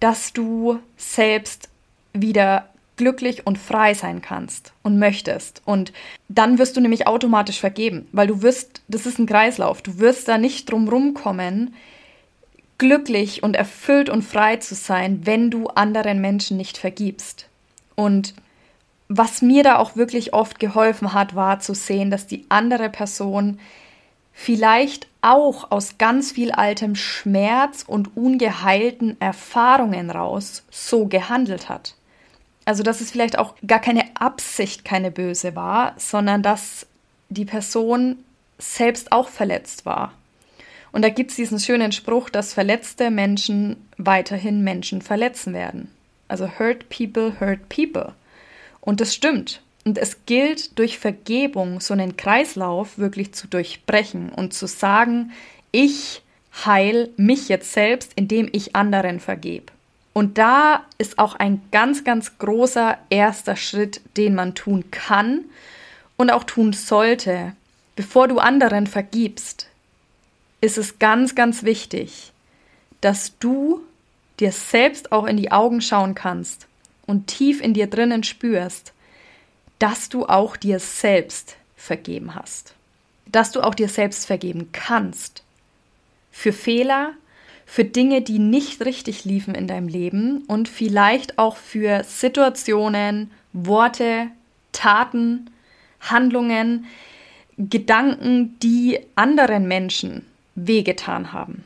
dass 0.00 0.32
du 0.32 0.80
selbst 0.96 1.68
wieder 2.12 2.68
glücklich 2.96 3.46
und 3.46 3.58
frei 3.58 3.94
sein 3.94 4.20
kannst 4.20 4.72
und 4.82 4.98
möchtest. 4.98 5.62
Und 5.64 5.92
dann 6.28 6.58
wirst 6.58 6.76
du 6.76 6.80
nämlich 6.80 7.06
automatisch 7.06 7.58
vergeben, 7.58 8.06
weil 8.12 8.26
du 8.26 8.42
wirst, 8.42 8.82
das 8.88 9.06
ist 9.06 9.18
ein 9.18 9.26
Kreislauf, 9.26 9.82
du 9.82 9.98
wirst 9.98 10.28
da 10.28 10.38
nicht 10.38 10.70
drum 10.70 10.88
rumkommen, 10.88 11.74
glücklich 12.78 13.42
und 13.42 13.54
erfüllt 13.54 14.10
und 14.10 14.22
frei 14.22 14.56
zu 14.56 14.74
sein, 14.74 15.24
wenn 15.24 15.50
du 15.50 15.68
anderen 15.68 16.20
Menschen 16.20 16.56
nicht 16.56 16.78
vergibst. 16.78 17.48
Und 17.94 18.34
was 19.14 19.42
mir 19.42 19.62
da 19.62 19.76
auch 19.76 19.94
wirklich 19.94 20.32
oft 20.32 20.58
geholfen 20.58 21.12
hat, 21.12 21.34
war 21.34 21.60
zu 21.60 21.74
sehen, 21.74 22.10
dass 22.10 22.26
die 22.26 22.46
andere 22.48 22.88
Person 22.88 23.60
vielleicht 24.32 25.06
auch 25.20 25.70
aus 25.70 25.98
ganz 25.98 26.32
viel 26.32 26.50
altem 26.50 26.94
Schmerz 26.94 27.84
und 27.86 28.16
ungeheilten 28.16 29.20
Erfahrungen 29.20 30.10
raus 30.10 30.64
so 30.70 31.06
gehandelt 31.06 31.68
hat. 31.68 31.94
Also 32.64 32.82
dass 32.82 33.02
es 33.02 33.10
vielleicht 33.10 33.38
auch 33.38 33.54
gar 33.66 33.80
keine 33.80 34.04
Absicht, 34.14 34.84
keine 34.84 35.10
böse 35.10 35.54
war, 35.54 35.92
sondern 35.98 36.42
dass 36.42 36.86
die 37.28 37.44
Person 37.44 38.18
selbst 38.58 39.12
auch 39.12 39.28
verletzt 39.28 39.84
war. 39.84 40.14
Und 40.92 41.02
da 41.02 41.10
gibt 41.10 41.30
es 41.30 41.36
diesen 41.36 41.58
schönen 41.58 41.92
Spruch, 41.92 42.30
dass 42.30 42.54
verletzte 42.54 43.10
Menschen 43.10 43.76
weiterhin 43.98 44.62
Menschen 44.62 45.02
verletzen 45.02 45.52
werden. 45.52 45.90
Also 46.28 46.58
hurt 46.58 46.88
people, 46.88 47.38
hurt 47.40 47.68
people. 47.68 48.14
Und 48.82 49.00
das 49.00 49.14
stimmt. 49.14 49.62
Und 49.84 49.96
es 49.96 50.26
gilt 50.26 50.78
durch 50.78 50.98
Vergebung 50.98 51.80
so 51.80 51.94
einen 51.94 52.16
Kreislauf 52.16 52.98
wirklich 52.98 53.32
zu 53.32 53.46
durchbrechen 53.48 54.28
und 54.28 54.52
zu 54.52 54.66
sagen, 54.66 55.32
ich 55.70 56.22
heil 56.64 57.08
mich 57.16 57.48
jetzt 57.48 57.72
selbst, 57.72 58.12
indem 58.14 58.48
ich 58.52 58.76
anderen 58.76 59.18
vergebe. 59.18 59.72
Und 60.12 60.36
da 60.36 60.84
ist 60.98 61.18
auch 61.18 61.34
ein 61.34 61.62
ganz, 61.70 62.04
ganz 62.04 62.38
großer 62.38 62.98
erster 63.08 63.56
Schritt, 63.56 64.02
den 64.16 64.34
man 64.34 64.54
tun 64.54 64.84
kann 64.90 65.44
und 66.16 66.30
auch 66.30 66.44
tun 66.44 66.74
sollte. 66.74 67.54
Bevor 67.96 68.28
du 68.28 68.38
anderen 68.38 68.86
vergibst, 68.86 69.68
ist 70.60 70.76
es 70.76 70.98
ganz, 70.98 71.34
ganz 71.34 71.62
wichtig, 71.62 72.32
dass 73.00 73.38
du 73.38 73.80
dir 74.38 74.52
selbst 74.52 75.12
auch 75.12 75.26
in 75.26 75.36
die 75.36 75.50
Augen 75.50 75.80
schauen 75.80 76.14
kannst 76.14 76.66
und 77.06 77.26
tief 77.26 77.60
in 77.60 77.74
dir 77.74 77.86
drinnen 77.86 78.24
spürst, 78.24 78.92
dass 79.78 80.08
du 80.08 80.26
auch 80.26 80.56
dir 80.56 80.78
selbst 80.78 81.56
vergeben 81.76 82.34
hast. 82.34 82.74
Dass 83.26 83.50
du 83.50 83.62
auch 83.62 83.74
dir 83.74 83.88
selbst 83.88 84.26
vergeben 84.26 84.68
kannst. 84.72 85.42
Für 86.30 86.52
Fehler, 86.52 87.14
für 87.66 87.84
Dinge, 87.84 88.22
die 88.22 88.38
nicht 88.38 88.84
richtig 88.84 89.24
liefen 89.24 89.54
in 89.54 89.66
deinem 89.66 89.88
Leben 89.88 90.44
und 90.46 90.68
vielleicht 90.68 91.38
auch 91.38 91.56
für 91.56 92.04
Situationen, 92.04 93.30
Worte, 93.52 94.28
Taten, 94.72 95.50
Handlungen, 96.00 96.86
Gedanken, 97.58 98.58
die 98.60 99.00
anderen 99.14 99.68
Menschen 99.68 100.26
wehgetan 100.54 101.32
haben. 101.32 101.64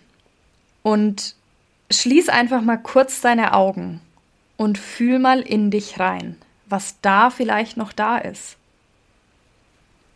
Und 0.82 1.34
schließ 1.90 2.28
einfach 2.28 2.62
mal 2.62 2.76
kurz 2.76 3.20
deine 3.20 3.52
Augen 3.52 4.00
und 4.56 4.78
fühl 4.78 5.18
mal 5.18 5.40
in 5.40 5.70
dich 5.70 5.98
rein, 5.98 6.36
was 6.66 7.00
da 7.00 7.30
vielleicht 7.30 7.76
noch 7.76 7.92
da 7.92 8.18
ist. 8.18 8.56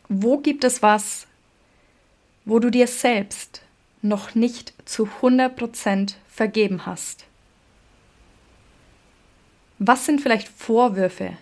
Wo 0.09 0.39
gibt 0.39 0.65
es 0.65 0.83
was, 0.83 1.27
wo 2.45 2.59
du 2.59 2.71
dir 2.71 2.87
selbst 2.87 3.63
noch 4.03 4.35
nicht 4.35 4.73
zu 4.85 5.09
100% 5.21 6.15
vergeben 6.29 6.87
hast? 6.87 7.25
Was 9.79 10.07
sind 10.07 10.21
vielleicht 10.21 10.49
Vorwürfe, 10.49 11.37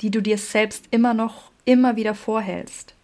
die 0.00 0.10
du 0.10 0.20
dir 0.20 0.38
selbst 0.38 0.86
immer 0.90 1.14
noch, 1.14 1.50
immer 1.64 1.96
wieder 1.96 2.14
vorhältst? 2.14 2.94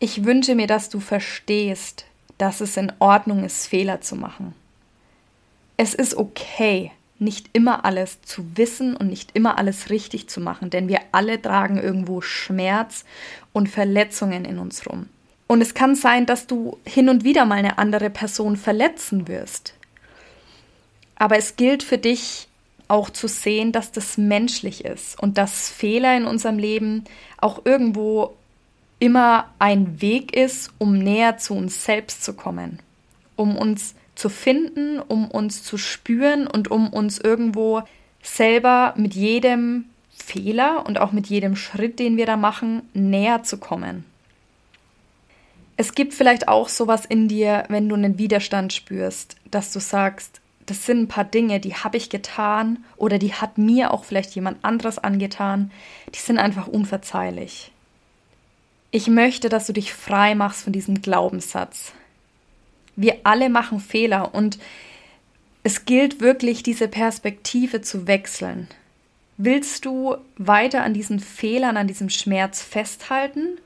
Ich 0.00 0.24
wünsche 0.24 0.54
mir, 0.54 0.66
dass 0.66 0.90
du 0.90 1.00
verstehst, 1.00 2.04
dass 2.36 2.60
es 2.60 2.76
in 2.76 2.92
Ordnung 3.00 3.44
ist, 3.44 3.66
Fehler 3.66 4.00
zu 4.00 4.14
machen 4.14 4.54
es 5.78 5.94
ist 5.94 6.16
okay, 6.16 6.90
nicht 7.18 7.48
immer 7.52 7.84
alles 7.84 8.20
zu 8.22 8.44
wissen 8.56 8.96
und 8.96 9.08
nicht 9.08 9.30
immer 9.34 9.56
alles 9.58 9.90
richtig 9.90 10.28
zu 10.28 10.40
machen, 10.40 10.70
denn 10.70 10.88
wir 10.88 11.00
alle 11.12 11.40
tragen 11.40 11.78
irgendwo 11.78 12.20
Schmerz 12.20 13.04
und 13.52 13.68
Verletzungen 13.68 14.44
in 14.44 14.58
uns 14.58 14.86
rum. 14.86 15.08
Und 15.46 15.62
es 15.62 15.74
kann 15.74 15.94
sein, 15.94 16.26
dass 16.26 16.46
du 16.46 16.78
hin 16.84 17.08
und 17.08 17.24
wieder 17.24 17.46
mal 17.46 17.58
eine 17.58 17.78
andere 17.78 18.10
Person 18.10 18.56
verletzen 18.56 19.28
wirst. 19.28 19.72
Aber 21.16 21.38
es 21.38 21.56
gilt 21.56 21.82
für 21.82 21.98
dich 21.98 22.48
auch 22.88 23.10
zu 23.10 23.28
sehen, 23.28 23.72
dass 23.72 23.92
das 23.92 24.18
menschlich 24.18 24.84
ist 24.84 25.20
und 25.20 25.38
dass 25.38 25.68
Fehler 25.68 26.16
in 26.16 26.24
unserem 26.24 26.58
Leben 26.58 27.04
auch 27.38 27.64
irgendwo 27.64 28.34
immer 28.98 29.48
ein 29.58 30.00
Weg 30.00 30.34
ist, 30.36 30.70
um 30.78 30.98
näher 30.98 31.38
zu 31.38 31.54
uns 31.54 31.84
selbst 31.84 32.24
zu 32.24 32.34
kommen, 32.34 32.80
um 33.36 33.56
uns 33.56 33.94
zu 34.18 34.28
finden, 34.28 34.98
um 34.98 35.30
uns 35.30 35.62
zu 35.62 35.78
spüren 35.78 36.48
und 36.48 36.72
um 36.72 36.92
uns 36.92 37.18
irgendwo 37.18 37.82
selber 38.20 38.92
mit 38.96 39.14
jedem 39.14 39.84
Fehler 40.10 40.84
und 40.86 40.98
auch 40.98 41.12
mit 41.12 41.28
jedem 41.28 41.54
Schritt, 41.54 42.00
den 42.00 42.16
wir 42.16 42.26
da 42.26 42.36
machen, 42.36 42.82
näher 42.94 43.44
zu 43.44 43.58
kommen. 43.58 44.04
Es 45.76 45.94
gibt 45.94 46.14
vielleicht 46.14 46.48
auch 46.48 46.68
sowas 46.68 47.06
in 47.06 47.28
dir, 47.28 47.62
wenn 47.68 47.88
du 47.88 47.94
einen 47.94 48.18
Widerstand 48.18 48.72
spürst, 48.72 49.36
dass 49.52 49.72
du 49.72 49.78
sagst, 49.78 50.40
das 50.66 50.84
sind 50.84 51.02
ein 51.02 51.08
paar 51.08 51.24
Dinge, 51.24 51.60
die 51.60 51.76
habe 51.76 51.96
ich 51.96 52.10
getan 52.10 52.84
oder 52.96 53.20
die 53.20 53.34
hat 53.34 53.56
mir 53.56 53.94
auch 53.94 54.02
vielleicht 54.02 54.34
jemand 54.34 54.64
anderes 54.64 54.98
angetan, 54.98 55.70
die 56.12 56.18
sind 56.18 56.38
einfach 56.38 56.66
unverzeihlich. 56.66 57.70
Ich 58.90 59.06
möchte, 59.06 59.48
dass 59.48 59.68
du 59.68 59.72
dich 59.72 59.94
frei 59.94 60.34
machst 60.34 60.64
von 60.64 60.72
diesem 60.72 61.02
Glaubenssatz. 61.02 61.92
Wir 63.00 63.18
alle 63.22 63.48
machen 63.48 63.78
Fehler 63.78 64.34
und 64.34 64.58
es 65.62 65.84
gilt 65.84 66.20
wirklich, 66.20 66.64
diese 66.64 66.88
Perspektive 66.88 67.80
zu 67.80 68.08
wechseln. 68.08 68.66
Willst 69.36 69.84
du 69.84 70.16
weiter 70.36 70.82
an 70.82 70.94
diesen 70.94 71.20
Fehlern, 71.20 71.76
an 71.76 71.86
diesem 71.86 72.10
Schmerz 72.10 72.60
festhalten 72.60 73.58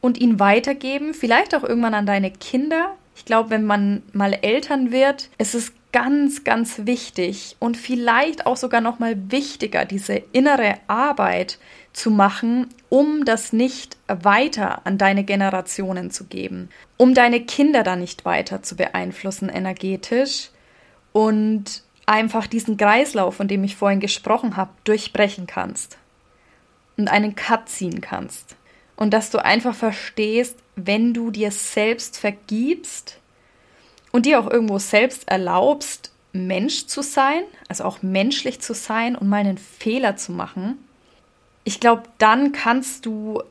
und 0.00 0.18
ihn 0.18 0.40
weitergeben, 0.40 1.12
vielleicht 1.12 1.54
auch 1.54 1.64
irgendwann 1.64 1.92
an 1.92 2.06
deine 2.06 2.30
Kinder? 2.30 2.96
Ich 3.14 3.26
glaube, 3.26 3.50
wenn 3.50 3.66
man 3.66 4.02
mal 4.14 4.32
Eltern 4.40 4.90
wird, 4.90 5.28
ist 5.36 5.54
es 5.54 5.74
ganz, 5.92 6.42
ganz 6.42 6.86
wichtig 6.86 7.56
und 7.58 7.76
vielleicht 7.76 8.46
auch 8.46 8.56
sogar 8.56 8.80
noch 8.80 9.00
mal 9.00 9.30
wichtiger, 9.30 9.84
diese 9.84 10.14
innere 10.32 10.76
Arbeit 10.86 11.58
zu 11.92 12.10
machen, 12.10 12.68
um 12.88 13.24
das 13.24 13.52
nicht 13.52 13.96
weiter 14.06 14.86
an 14.86 14.98
deine 14.98 15.24
Generationen 15.24 16.10
zu 16.10 16.24
geben, 16.24 16.70
um 16.96 17.14
deine 17.14 17.40
Kinder 17.40 17.82
dann 17.82 18.00
nicht 18.00 18.24
weiter 18.24 18.62
zu 18.62 18.76
beeinflussen 18.76 19.48
energetisch 19.48 20.50
und 21.12 21.82
einfach 22.06 22.46
diesen 22.46 22.76
Kreislauf, 22.76 23.36
von 23.36 23.48
dem 23.48 23.64
ich 23.64 23.76
vorhin 23.76 24.00
gesprochen 24.00 24.56
habe, 24.56 24.72
durchbrechen 24.84 25.46
kannst 25.46 25.98
und 26.96 27.08
einen 27.08 27.34
Cut 27.34 27.68
ziehen 27.68 28.00
kannst. 28.00 28.56
Und 28.96 29.12
dass 29.12 29.30
du 29.30 29.42
einfach 29.44 29.74
verstehst, 29.74 30.56
wenn 30.76 31.14
du 31.14 31.30
dir 31.30 31.50
selbst 31.50 32.18
vergibst 32.18 33.18
und 34.10 34.26
dir 34.26 34.40
auch 34.40 34.50
irgendwo 34.50 34.78
selbst 34.78 35.28
erlaubst, 35.28 36.12
Mensch 36.32 36.86
zu 36.86 37.02
sein, 37.02 37.42
also 37.68 37.84
auch 37.84 38.02
menschlich 38.02 38.60
zu 38.60 38.74
sein 38.74 39.16
und 39.16 39.28
mal 39.28 39.38
einen 39.38 39.58
Fehler 39.58 40.16
zu 40.16 40.32
machen, 40.32 40.78
ich 41.64 41.80
glaube, 41.80 42.04
dann 42.18 42.52
kannst 42.52 43.06
du 43.06 43.42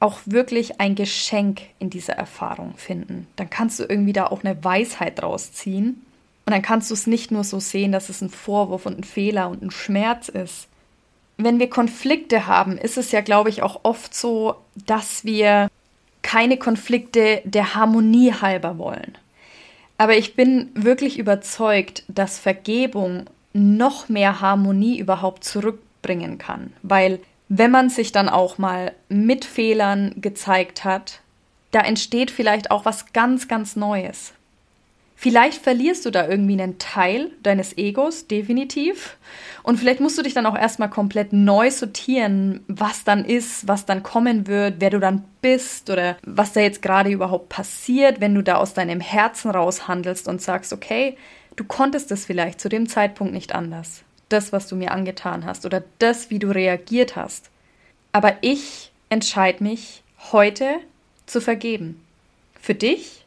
auch 0.00 0.20
wirklich 0.26 0.80
ein 0.80 0.94
Geschenk 0.94 1.62
in 1.78 1.88
dieser 1.88 2.14
Erfahrung 2.14 2.74
finden. 2.76 3.26
Dann 3.36 3.48
kannst 3.48 3.78
du 3.78 3.84
irgendwie 3.84 4.12
da 4.12 4.26
auch 4.26 4.44
eine 4.44 4.62
Weisheit 4.62 5.22
draus 5.22 5.52
ziehen. 5.52 6.02
Und 6.46 6.52
dann 6.52 6.60
kannst 6.60 6.90
du 6.90 6.94
es 6.94 7.06
nicht 7.06 7.30
nur 7.30 7.42
so 7.42 7.58
sehen, 7.58 7.92
dass 7.92 8.10
es 8.10 8.20
ein 8.20 8.28
Vorwurf 8.28 8.84
und 8.84 8.98
ein 8.98 9.04
Fehler 9.04 9.48
und 9.48 9.62
ein 9.62 9.70
Schmerz 9.70 10.28
ist. 10.28 10.68
Wenn 11.38 11.58
wir 11.58 11.70
Konflikte 11.70 12.46
haben, 12.46 12.76
ist 12.76 12.98
es 12.98 13.12
ja, 13.12 13.22
glaube 13.22 13.48
ich, 13.48 13.62
auch 13.62 13.80
oft 13.82 14.14
so, 14.14 14.56
dass 14.86 15.24
wir 15.24 15.70
keine 16.20 16.58
Konflikte 16.58 17.40
der 17.44 17.74
Harmonie 17.74 18.32
halber 18.32 18.76
wollen. 18.78 19.16
Aber 19.96 20.16
ich 20.16 20.36
bin 20.36 20.70
wirklich 20.74 21.18
überzeugt, 21.18 22.04
dass 22.08 22.38
Vergebung 22.38 23.24
noch 23.52 24.08
mehr 24.08 24.40
Harmonie 24.40 24.98
überhaupt 24.98 25.44
zurückbringen 25.44 26.38
kann, 26.38 26.72
weil 26.82 27.20
wenn 27.48 27.70
man 27.70 27.90
sich 27.90 28.12
dann 28.12 28.28
auch 28.28 28.58
mal 28.58 28.92
mit 29.08 29.44
Fehlern 29.44 30.14
gezeigt 30.16 30.84
hat, 30.84 31.20
da 31.70 31.80
entsteht 31.80 32.30
vielleicht 32.30 32.70
auch 32.70 32.84
was 32.84 33.12
ganz, 33.12 33.48
ganz 33.48 33.76
Neues. 33.76 34.32
Vielleicht 35.16 35.62
verlierst 35.62 36.04
du 36.04 36.10
da 36.10 36.28
irgendwie 36.28 36.60
einen 36.60 36.78
Teil 36.78 37.30
deines 37.42 37.78
Egos, 37.78 38.26
definitiv. 38.26 39.16
Und 39.62 39.78
vielleicht 39.78 40.00
musst 40.00 40.18
du 40.18 40.22
dich 40.22 40.34
dann 40.34 40.44
auch 40.44 40.56
erstmal 40.56 40.90
komplett 40.90 41.32
neu 41.32 41.70
sortieren, 41.70 42.60
was 42.66 43.04
dann 43.04 43.24
ist, 43.24 43.66
was 43.66 43.86
dann 43.86 44.02
kommen 44.02 44.46
wird, 44.46 44.74
wer 44.80 44.90
du 44.90 45.00
dann 45.00 45.24
bist 45.40 45.88
oder 45.88 46.16
was 46.24 46.52
da 46.52 46.60
jetzt 46.60 46.82
gerade 46.82 47.10
überhaupt 47.10 47.48
passiert, 47.48 48.20
wenn 48.20 48.34
du 48.34 48.42
da 48.42 48.56
aus 48.56 48.74
deinem 48.74 49.00
Herzen 49.00 49.50
raus 49.50 49.88
handelst 49.88 50.28
und 50.28 50.42
sagst, 50.42 50.72
okay, 50.72 51.16
du 51.56 51.64
konntest 51.64 52.10
es 52.10 52.26
vielleicht 52.26 52.60
zu 52.60 52.68
dem 52.68 52.88
Zeitpunkt 52.88 53.32
nicht 53.32 53.54
anders 53.54 54.04
das, 54.34 54.52
was 54.52 54.68
du 54.68 54.76
mir 54.76 54.90
angetan 54.90 55.46
hast 55.46 55.64
oder 55.64 55.82
das, 55.98 56.28
wie 56.28 56.38
du 56.38 56.50
reagiert 56.50 57.16
hast. 57.16 57.50
Aber 58.12 58.36
ich 58.42 58.92
entscheide 59.08 59.62
mich 59.62 60.02
heute 60.32 60.80
zu 61.26 61.40
vergeben. 61.40 62.04
Für 62.60 62.74
dich, 62.74 63.24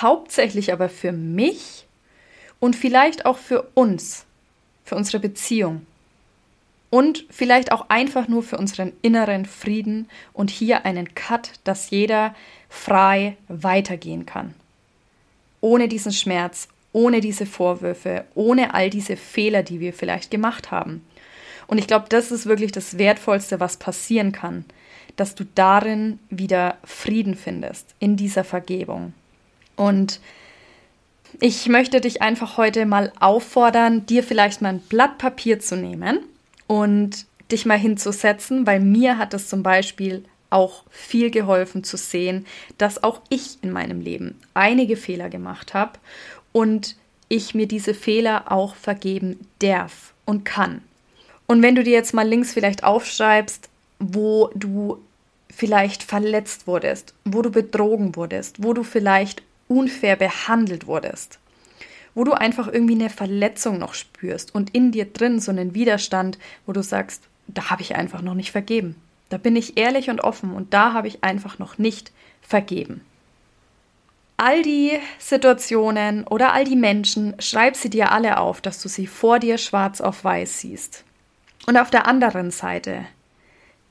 hauptsächlich 0.00 0.72
aber 0.72 0.88
für 0.88 1.12
mich 1.12 1.86
und 2.60 2.76
vielleicht 2.76 3.26
auch 3.26 3.38
für 3.38 3.62
uns, 3.74 4.24
für 4.84 4.94
unsere 4.94 5.18
Beziehung. 5.18 5.86
Und 6.90 7.24
vielleicht 7.30 7.72
auch 7.72 7.86
einfach 7.88 8.28
nur 8.28 8.42
für 8.42 8.58
unseren 8.58 8.92
inneren 9.00 9.46
Frieden 9.46 10.10
und 10.34 10.50
hier 10.50 10.84
einen 10.84 11.14
Cut, 11.14 11.52
dass 11.64 11.88
jeder 11.88 12.34
frei 12.68 13.38
weitergehen 13.48 14.26
kann. 14.26 14.54
Ohne 15.62 15.88
diesen 15.88 16.12
Schmerz, 16.12 16.68
ohne 16.92 17.20
diese 17.20 17.46
Vorwürfe, 17.46 18.24
ohne 18.34 18.74
all 18.74 18.90
diese 18.90 19.16
Fehler, 19.16 19.62
die 19.62 19.80
wir 19.80 19.92
vielleicht 19.92 20.30
gemacht 20.30 20.70
haben. 20.70 21.04
Und 21.66 21.78
ich 21.78 21.86
glaube, 21.86 22.06
das 22.08 22.30
ist 22.30 22.46
wirklich 22.46 22.72
das 22.72 22.98
Wertvollste, 22.98 23.60
was 23.60 23.76
passieren 23.76 24.32
kann, 24.32 24.64
dass 25.16 25.34
du 25.34 25.44
darin 25.54 26.18
wieder 26.30 26.76
Frieden 26.84 27.34
findest, 27.34 27.94
in 27.98 28.16
dieser 28.16 28.44
Vergebung. 28.44 29.14
Und 29.76 30.20
ich 31.40 31.68
möchte 31.68 32.00
dich 32.00 32.20
einfach 32.20 32.56
heute 32.58 32.84
mal 32.84 33.12
auffordern, 33.18 34.04
dir 34.06 34.22
vielleicht 34.22 34.60
mal 34.60 34.70
ein 34.70 34.80
Blatt 34.80 35.18
Papier 35.18 35.60
zu 35.60 35.76
nehmen 35.76 36.20
und 36.66 37.26
dich 37.50 37.66
mal 37.66 37.78
hinzusetzen, 37.78 38.66
weil 38.66 38.80
mir 38.80 39.18
hat 39.18 39.34
es 39.34 39.48
zum 39.48 39.62
Beispiel 39.62 40.24
auch 40.50 40.84
viel 40.90 41.30
geholfen 41.30 41.82
zu 41.82 41.96
sehen, 41.96 42.46
dass 42.76 43.02
auch 43.02 43.22
ich 43.30 43.58
in 43.62 43.72
meinem 43.72 44.00
Leben 44.00 44.38
einige 44.52 44.96
Fehler 44.96 45.30
gemacht 45.30 45.72
habe 45.72 45.98
und 46.52 46.96
ich 47.28 47.54
mir 47.54 47.66
diese 47.66 47.94
Fehler 47.94 48.52
auch 48.52 48.74
vergeben 48.74 49.40
darf 49.58 50.12
und 50.24 50.44
kann. 50.44 50.82
Und 51.46 51.62
wenn 51.62 51.74
du 51.74 51.82
dir 51.82 51.92
jetzt 51.92 52.14
mal 52.14 52.28
links 52.28 52.52
vielleicht 52.52 52.84
aufschreibst, 52.84 53.68
wo 53.98 54.50
du 54.54 54.98
vielleicht 55.50 56.02
verletzt 56.02 56.66
wurdest, 56.66 57.14
wo 57.24 57.42
du 57.42 57.50
betrogen 57.50 58.16
wurdest, 58.16 58.62
wo 58.62 58.72
du 58.72 58.82
vielleicht 58.82 59.42
unfair 59.68 60.16
behandelt 60.16 60.86
wurdest, 60.86 61.38
wo 62.14 62.24
du 62.24 62.32
einfach 62.32 62.68
irgendwie 62.68 62.94
eine 62.94 63.10
Verletzung 63.10 63.78
noch 63.78 63.94
spürst 63.94 64.54
und 64.54 64.74
in 64.74 64.92
dir 64.92 65.06
drin 65.06 65.40
so 65.40 65.50
einen 65.50 65.74
Widerstand, 65.74 66.38
wo 66.66 66.72
du 66.72 66.82
sagst, 66.82 67.22
da 67.48 67.70
habe 67.70 67.82
ich 67.82 67.94
einfach 67.94 68.22
noch 68.22 68.34
nicht 68.34 68.52
vergeben. 68.52 68.96
Da 69.30 69.38
bin 69.38 69.56
ich 69.56 69.78
ehrlich 69.78 70.10
und 70.10 70.20
offen 70.20 70.52
und 70.52 70.74
da 70.74 70.92
habe 70.92 71.08
ich 71.08 71.24
einfach 71.24 71.58
noch 71.58 71.78
nicht 71.78 72.12
vergeben 72.42 73.00
all 74.42 74.62
die 74.62 74.98
Situationen 75.20 76.26
oder 76.26 76.52
all 76.52 76.64
die 76.64 76.74
Menschen, 76.74 77.36
schreib 77.38 77.76
sie 77.76 77.90
dir 77.90 78.10
alle 78.10 78.38
auf, 78.38 78.60
dass 78.60 78.82
du 78.82 78.88
sie 78.88 79.06
vor 79.06 79.38
dir 79.38 79.56
schwarz 79.56 80.00
auf 80.00 80.24
weiß 80.24 80.58
siehst. 80.58 81.04
Und 81.68 81.76
auf 81.76 81.90
der 81.90 82.08
anderen 82.08 82.50
Seite 82.50 83.04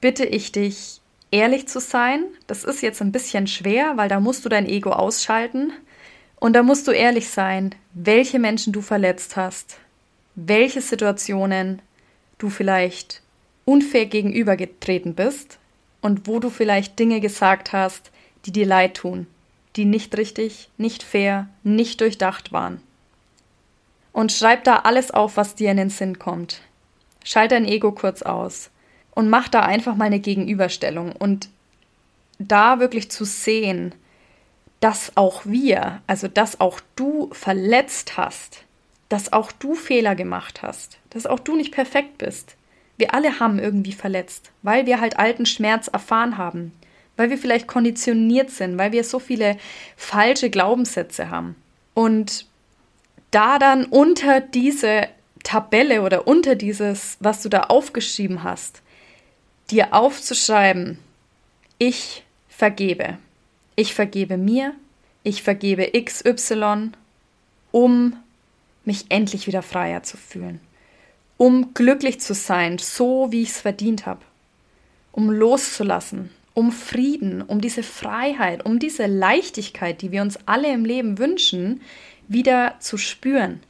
bitte 0.01 0.25
ich 0.25 0.51
dich, 0.51 0.99
ehrlich 1.31 1.69
zu 1.69 1.79
sein. 1.79 2.25
Das 2.47 2.65
ist 2.65 2.81
jetzt 2.81 3.01
ein 3.01 3.13
bisschen 3.13 3.47
schwer, 3.47 3.95
weil 3.95 4.09
da 4.09 4.19
musst 4.19 4.43
du 4.43 4.49
dein 4.49 4.67
Ego 4.67 4.91
ausschalten. 4.91 5.71
Und 6.35 6.51
da 6.53 6.63
musst 6.63 6.85
du 6.85 6.91
ehrlich 6.91 7.29
sein, 7.29 7.73
welche 7.93 8.37
Menschen 8.37 8.73
du 8.73 8.81
verletzt 8.81 9.37
hast, 9.37 9.77
welche 10.35 10.81
Situationen 10.81 11.81
du 12.39 12.49
vielleicht 12.49 13.21
unfair 13.63 14.05
gegenübergetreten 14.05 15.15
bist 15.15 15.59
und 16.01 16.27
wo 16.27 16.39
du 16.39 16.49
vielleicht 16.49 16.99
Dinge 16.99 17.21
gesagt 17.21 17.71
hast, 17.71 18.11
die 18.45 18.51
dir 18.51 18.65
leid 18.65 18.95
tun 18.95 19.27
die 19.75 19.85
nicht 19.85 20.17
richtig, 20.17 20.69
nicht 20.77 21.03
fair, 21.03 21.47
nicht 21.63 22.01
durchdacht 22.01 22.51
waren. 22.51 22.81
Und 24.13 24.31
schreib 24.31 24.63
da 24.65 24.77
alles 24.77 25.11
auf, 25.11 25.37
was 25.37 25.55
dir 25.55 25.71
in 25.71 25.77
den 25.77 25.89
Sinn 25.89 26.19
kommt. 26.19 26.61
Schalt 27.23 27.51
dein 27.51 27.65
Ego 27.65 27.91
kurz 27.91 28.21
aus 28.21 28.69
und 29.11 29.29
mach 29.29 29.47
da 29.47 29.61
einfach 29.61 29.95
mal 29.95 30.05
eine 30.05 30.19
Gegenüberstellung 30.19 31.13
und 31.13 31.49
da 32.39 32.79
wirklich 32.79 33.09
zu 33.11 33.23
sehen, 33.23 33.93
dass 34.79 35.15
auch 35.15 35.45
wir, 35.45 36.01
also 36.07 36.27
dass 36.27 36.59
auch 36.59 36.81
du 36.95 37.29
verletzt 37.31 38.17
hast, 38.17 38.63
dass 39.09 39.31
auch 39.31 39.51
du 39.51 39.75
Fehler 39.75 40.15
gemacht 40.15 40.61
hast, 40.61 40.97
dass 41.11 41.27
auch 41.27 41.39
du 41.39 41.55
nicht 41.55 41.71
perfekt 41.71 42.17
bist. 42.17 42.55
Wir 42.97 43.13
alle 43.13 43.39
haben 43.39 43.59
irgendwie 43.59 43.93
verletzt, 43.93 44.51
weil 44.63 44.85
wir 44.85 44.99
halt 44.99 45.19
alten 45.19 45.45
Schmerz 45.45 45.87
erfahren 45.87 46.37
haben, 46.37 46.73
weil 47.21 47.29
wir 47.29 47.37
vielleicht 47.37 47.67
konditioniert 47.67 48.49
sind, 48.49 48.79
weil 48.79 48.91
wir 48.93 49.03
so 49.03 49.19
viele 49.19 49.57
falsche 49.95 50.49
Glaubenssätze 50.49 51.29
haben. 51.29 51.55
Und 51.93 52.47
da 53.29 53.59
dann 53.59 53.85
unter 53.85 54.41
diese 54.41 55.07
Tabelle 55.43 56.01
oder 56.01 56.27
unter 56.27 56.55
dieses, 56.55 57.17
was 57.19 57.43
du 57.43 57.49
da 57.49 57.65
aufgeschrieben 57.65 58.41
hast, 58.41 58.81
dir 59.69 59.93
aufzuschreiben, 59.93 60.97
ich 61.77 62.23
vergebe. 62.49 63.19
Ich 63.75 63.93
vergebe 63.93 64.37
mir, 64.37 64.73
ich 65.21 65.43
vergebe 65.43 65.91
XY, 65.91 66.89
um 67.71 68.15
mich 68.83 69.05
endlich 69.09 69.45
wieder 69.45 69.61
freier 69.61 70.01
zu 70.01 70.17
fühlen, 70.17 70.59
um 71.37 71.75
glücklich 71.75 72.19
zu 72.19 72.33
sein, 72.33 72.79
so 72.79 73.31
wie 73.31 73.43
ich 73.43 73.49
es 73.49 73.61
verdient 73.61 74.07
habe, 74.07 74.21
um 75.11 75.29
loszulassen, 75.29 76.31
um 76.53 76.71
Frieden, 76.71 77.41
um 77.41 77.61
diese 77.61 77.83
Freiheit, 77.83 78.65
um 78.65 78.79
diese 78.79 79.05
Leichtigkeit, 79.05 80.01
die 80.01 80.11
wir 80.11 80.21
uns 80.21 80.39
alle 80.45 80.71
im 80.71 80.85
Leben 80.85 81.17
wünschen, 81.17 81.81
wieder 82.27 82.75
zu 82.79 82.97
spüren. 82.97 83.61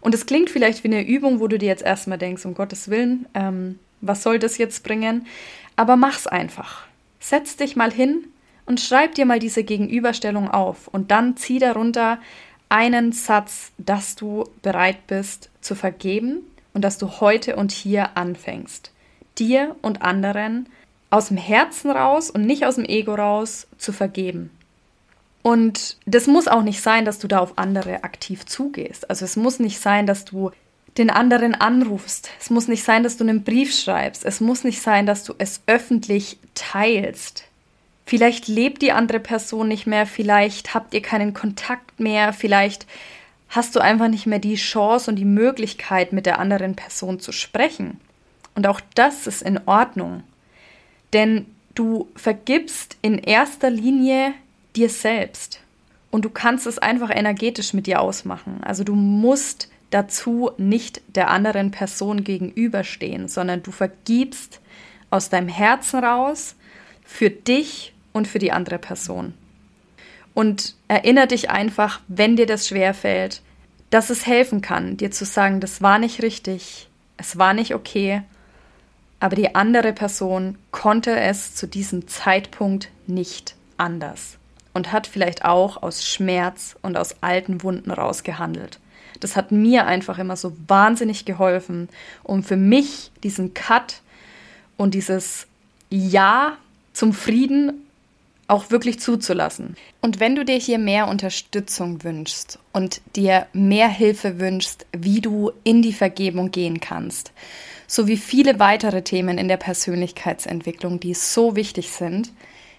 Und 0.00 0.14
es 0.14 0.26
klingt 0.26 0.50
vielleicht 0.50 0.84
wie 0.84 0.88
eine 0.88 1.06
Übung, 1.06 1.40
wo 1.40 1.48
du 1.48 1.58
dir 1.58 1.66
jetzt 1.66 1.82
erstmal 1.82 2.18
denkst, 2.18 2.44
um 2.44 2.54
Gottes 2.54 2.88
Willen, 2.88 3.26
ähm, 3.34 3.78
was 4.00 4.22
soll 4.22 4.38
das 4.38 4.58
jetzt 4.58 4.84
bringen? 4.84 5.26
Aber 5.76 5.96
mach's 5.96 6.26
einfach. 6.26 6.86
Setz 7.18 7.56
dich 7.56 7.76
mal 7.76 7.92
hin 7.92 8.24
und 8.64 8.80
schreib 8.80 9.14
dir 9.14 9.26
mal 9.26 9.40
diese 9.40 9.64
Gegenüberstellung 9.64 10.48
auf 10.50 10.88
und 10.88 11.10
dann 11.10 11.36
zieh 11.36 11.58
darunter 11.58 12.18
einen 12.68 13.12
Satz, 13.12 13.72
dass 13.78 14.14
du 14.14 14.44
bereit 14.62 15.06
bist 15.06 15.50
zu 15.60 15.74
vergeben 15.74 16.42
und 16.74 16.82
dass 16.82 16.98
du 16.98 17.20
heute 17.20 17.56
und 17.56 17.72
hier 17.72 18.16
anfängst, 18.16 18.92
dir 19.38 19.74
und 19.82 20.02
anderen 20.02 20.68
aus 21.10 21.28
dem 21.28 21.36
Herzen 21.36 21.90
raus 21.90 22.30
und 22.30 22.44
nicht 22.44 22.66
aus 22.66 22.74
dem 22.76 22.84
Ego 22.84 23.14
raus 23.14 23.66
zu 23.78 23.92
vergeben. 23.92 24.50
Und 25.42 25.96
das 26.04 26.26
muss 26.26 26.48
auch 26.48 26.62
nicht 26.62 26.82
sein, 26.82 27.04
dass 27.04 27.18
du 27.18 27.28
da 27.28 27.38
auf 27.38 27.56
andere 27.56 28.04
aktiv 28.04 28.44
zugehst. 28.44 29.08
Also 29.08 29.24
es 29.24 29.36
muss 29.36 29.60
nicht 29.60 29.78
sein, 29.80 30.06
dass 30.06 30.24
du 30.24 30.50
den 30.98 31.10
anderen 31.10 31.54
anrufst. 31.54 32.30
Es 32.40 32.50
muss 32.50 32.68
nicht 32.68 32.82
sein, 32.82 33.02
dass 33.02 33.16
du 33.16 33.24
einen 33.24 33.44
Brief 33.44 33.74
schreibst. 33.74 34.24
Es 34.24 34.40
muss 34.40 34.64
nicht 34.64 34.82
sein, 34.82 35.06
dass 35.06 35.24
du 35.24 35.34
es 35.38 35.62
öffentlich 35.66 36.38
teilst. 36.54 37.44
Vielleicht 38.04 38.48
lebt 38.48 38.82
die 38.82 38.92
andere 38.92 39.20
Person 39.20 39.68
nicht 39.68 39.86
mehr, 39.86 40.06
vielleicht 40.06 40.72
habt 40.72 40.94
ihr 40.94 41.02
keinen 41.02 41.34
Kontakt 41.34 42.00
mehr, 42.00 42.32
vielleicht 42.32 42.86
hast 43.50 43.76
du 43.76 43.80
einfach 43.80 44.08
nicht 44.08 44.26
mehr 44.26 44.38
die 44.38 44.54
Chance 44.54 45.10
und 45.10 45.16
die 45.16 45.26
Möglichkeit, 45.26 46.14
mit 46.14 46.24
der 46.24 46.38
anderen 46.38 46.74
Person 46.74 47.20
zu 47.20 47.32
sprechen. 47.32 48.00
Und 48.54 48.66
auch 48.66 48.80
das 48.94 49.26
ist 49.26 49.42
in 49.42 49.60
Ordnung. 49.66 50.22
Denn 51.12 51.46
du 51.74 52.08
vergibst 52.16 52.96
in 53.02 53.18
erster 53.18 53.70
Linie 53.70 54.34
dir 54.76 54.88
selbst. 54.88 55.60
Und 56.10 56.24
du 56.24 56.30
kannst 56.30 56.66
es 56.66 56.78
einfach 56.78 57.10
energetisch 57.10 57.74
mit 57.74 57.86
dir 57.86 58.00
ausmachen. 58.00 58.60
Also 58.62 58.84
du 58.84 58.94
musst 58.94 59.68
dazu 59.90 60.50
nicht 60.58 61.00
der 61.08 61.30
anderen 61.30 61.70
Person 61.70 62.24
gegenüberstehen, 62.24 63.28
sondern 63.28 63.62
du 63.62 63.70
vergibst 63.70 64.60
aus 65.10 65.28
deinem 65.30 65.48
Herzen 65.48 66.04
raus 66.04 66.56
für 67.04 67.30
dich 67.30 67.94
und 68.12 68.28
für 68.28 68.38
die 68.38 68.52
andere 68.52 68.78
Person. 68.78 69.34
Und 70.34 70.74
erinnere 70.88 71.26
dich 71.26 71.50
einfach, 71.50 72.00
wenn 72.08 72.36
dir 72.36 72.46
das 72.46 72.68
schwerfällt, 72.68 73.42
dass 73.90 74.10
es 74.10 74.26
helfen 74.26 74.60
kann, 74.60 74.96
dir 74.96 75.10
zu 75.10 75.24
sagen, 75.24 75.60
das 75.60 75.80
war 75.82 75.98
nicht 75.98 76.22
richtig, 76.22 76.88
es 77.16 77.38
war 77.38 77.54
nicht 77.54 77.74
okay, 77.74 78.22
aber 79.20 79.36
die 79.36 79.54
andere 79.54 79.92
Person 79.92 80.58
konnte 80.70 81.18
es 81.18 81.54
zu 81.54 81.66
diesem 81.66 82.08
Zeitpunkt 82.08 82.88
nicht 83.06 83.56
anders 83.76 84.38
und 84.74 84.92
hat 84.92 85.06
vielleicht 85.06 85.44
auch 85.44 85.82
aus 85.82 86.04
Schmerz 86.04 86.76
und 86.82 86.96
aus 86.96 87.16
alten 87.20 87.62
Wunden 87.62 87.90
rausgehandelt. 87.90 88.78
Das 89.20 89.34
hat 89.34 89.50
mir 89.50 89.86
einfach 89.86 90.18
immer 90.18 90.36
so 90.36 90.56
wahnsinnig 90.68 91.24
geholfen, 91.24 91.88
um 92.22 92.42
für 92.42 92.56
mich 92.56 93.10
diesen 93.24 93.54
Cut 93.54 94.02
und 94.76 94.94
dieses 94.94 95.46
Ja 95.90 96.56
zum 96.92 97.12
Frieden 97.12 97.84
auch 98.46 98.70
wirklich 98.70 98.98
zuzulassen. 98.98 99.76
Und 100.00 100.20
wenn 100.20 100.34
du 100.34 100.44
dir 100.44 100.56
hier 100.56 100.78
mehr 100.78 101.08
Unterstützung 101.08 102.02
wünschst 102.02 102.58
und 102.72 103.02
dir 103.14 103.46
mehr 103.52 103.88
Hilfe 103.88 104.40
wünschst, 104.40 104.86
wie 104.92 105.20
du 105.20 105.52
in 105.64 105.82
die 105.82 105.92
Vergebung 105.92 106.50
gehen 106.50 106.80
kannst, 106.80 107.32
sowie 107.88 108.16
viele 108.16 108.60
weitere 108.60 109.02
Themen 109.02 109.38
in 109.38 109.48
der 109.48 109.56
Persönlichkeitsentwicklung, 109.56 111.00
die 111.00 111.14
so 111.14 111.56
wichtig 111.56 111.90
sind, 111.90 112.32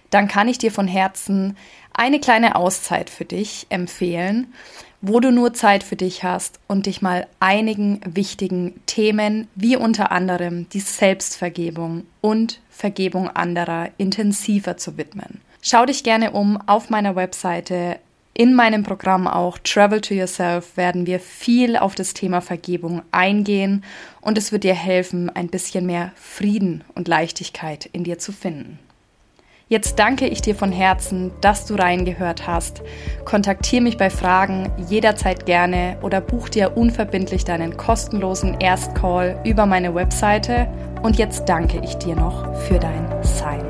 dann 0.08 0.28
kann 0.28 0.48
ich 0.48 0.56
dir 0.56 0.72
von 0.72 0.88
Herzen 0.88 1.56
eine 1.92 2.20
kleine 2.20 2.56
Auszeit 2.56 3.10
für 3.10 3.26
dich 3.26 3.66
empfehlen, 3.68 4.52
wo 5.02 5.20
du 5.20 5.30
nur 5.30 5.52
Zeit 5.52 5.82
für 5.82 5.96
dich 5.96 6.24
hast 6.24 6.60
und 6.66 6.86
dich 6.86 7.02
mal 7.02 7.26
einigen 7.40 8.00
wichtigen 8.04 8.80
Themen 8.86 9.48
wie 9.54 9.76
unter 9.76 10.12
anderem 10.12 10.68
die 10.70 10.80
Selbstvergebung 10.80 12.06
und 12.20 12.60
Vergebung 12.70 13.28
anderer 13.28 13.90
intensiver 13.98 14.76
zu 14.76 14.96
widmen. 14.96 15.40
Schau 15.62 15.84
dich 15.84 16.04
gerne 16.04 16.30
um 16.32 16.58
auf 16.66 16.90
meiner 16.90 17.16
Webseite. 17.16 17.98
In 18.32 18.54
meinem 18.54 18.84
Programm 18.84 19.26
auch 19.26 19.58
Travel 19.58 20.00
to 20.00 20.14
Yourself 20.14 20.76
werden 20.76 21.06
wir 21.06 21.20
viel 21.20 21.76
auf 21.76 21.94
das 21.94 22.14
Thema 22.14 22.40
Vergebung 22.40 23.02
eingehen 23.10 23.84
und 24.20 24.38
es 24.38 24.52
wird 24.52 24.64
dir 24.64 24.74
helfen, 24.74 25.28
ein 25.30 25.48
bisschen 25.48 25.84
mehr 25.84 26.12
Frieden 26.14 26.84
und 26.94 27.08
Leichtigkeit 27.08 27.86
in 27.92 28.04
dir 28.04 28.18
zu 28.18 28.32
finden. 28.32 28.78
Jetzt 29.70 30.00
danke 30.00 30.26
ich 30.26 30.42
dir 30.42 30.56
von 30.56 30.72
Herzen, 30.72 31.30
dass 31.40 31.64
du 31.64 31.76
reingehört 31.76 32.48
hast. 32.48 32.82
Kontaktiere 33.24 33.82
mich 33.82 33.96
bei 33.96 34.10
Fragen 34.10 34.68
jederzeit 34.88 35.46
gerne 35.46 35.96
oder 36.02 36.20
buch 36.20 36.48
dir 36.48 36.76
unverbindlich 36.76 37.44
deinen 37.44 37.76
kostenlosen 37.76 38.60
Erstcall 38.60 39.40
über 39.44 39.66
meine 39.66 39.94
Webseite. 39.94 40.66
Und 41.02 41.18
jetzt 41.18 41.48
danke 41.48 41.80
ich 41.84 41.94
dir 41.94 42.16
noch 42.16 42.52
für 42.62 42.80
dein 42.80 43.06
Sein. 43.22 43.69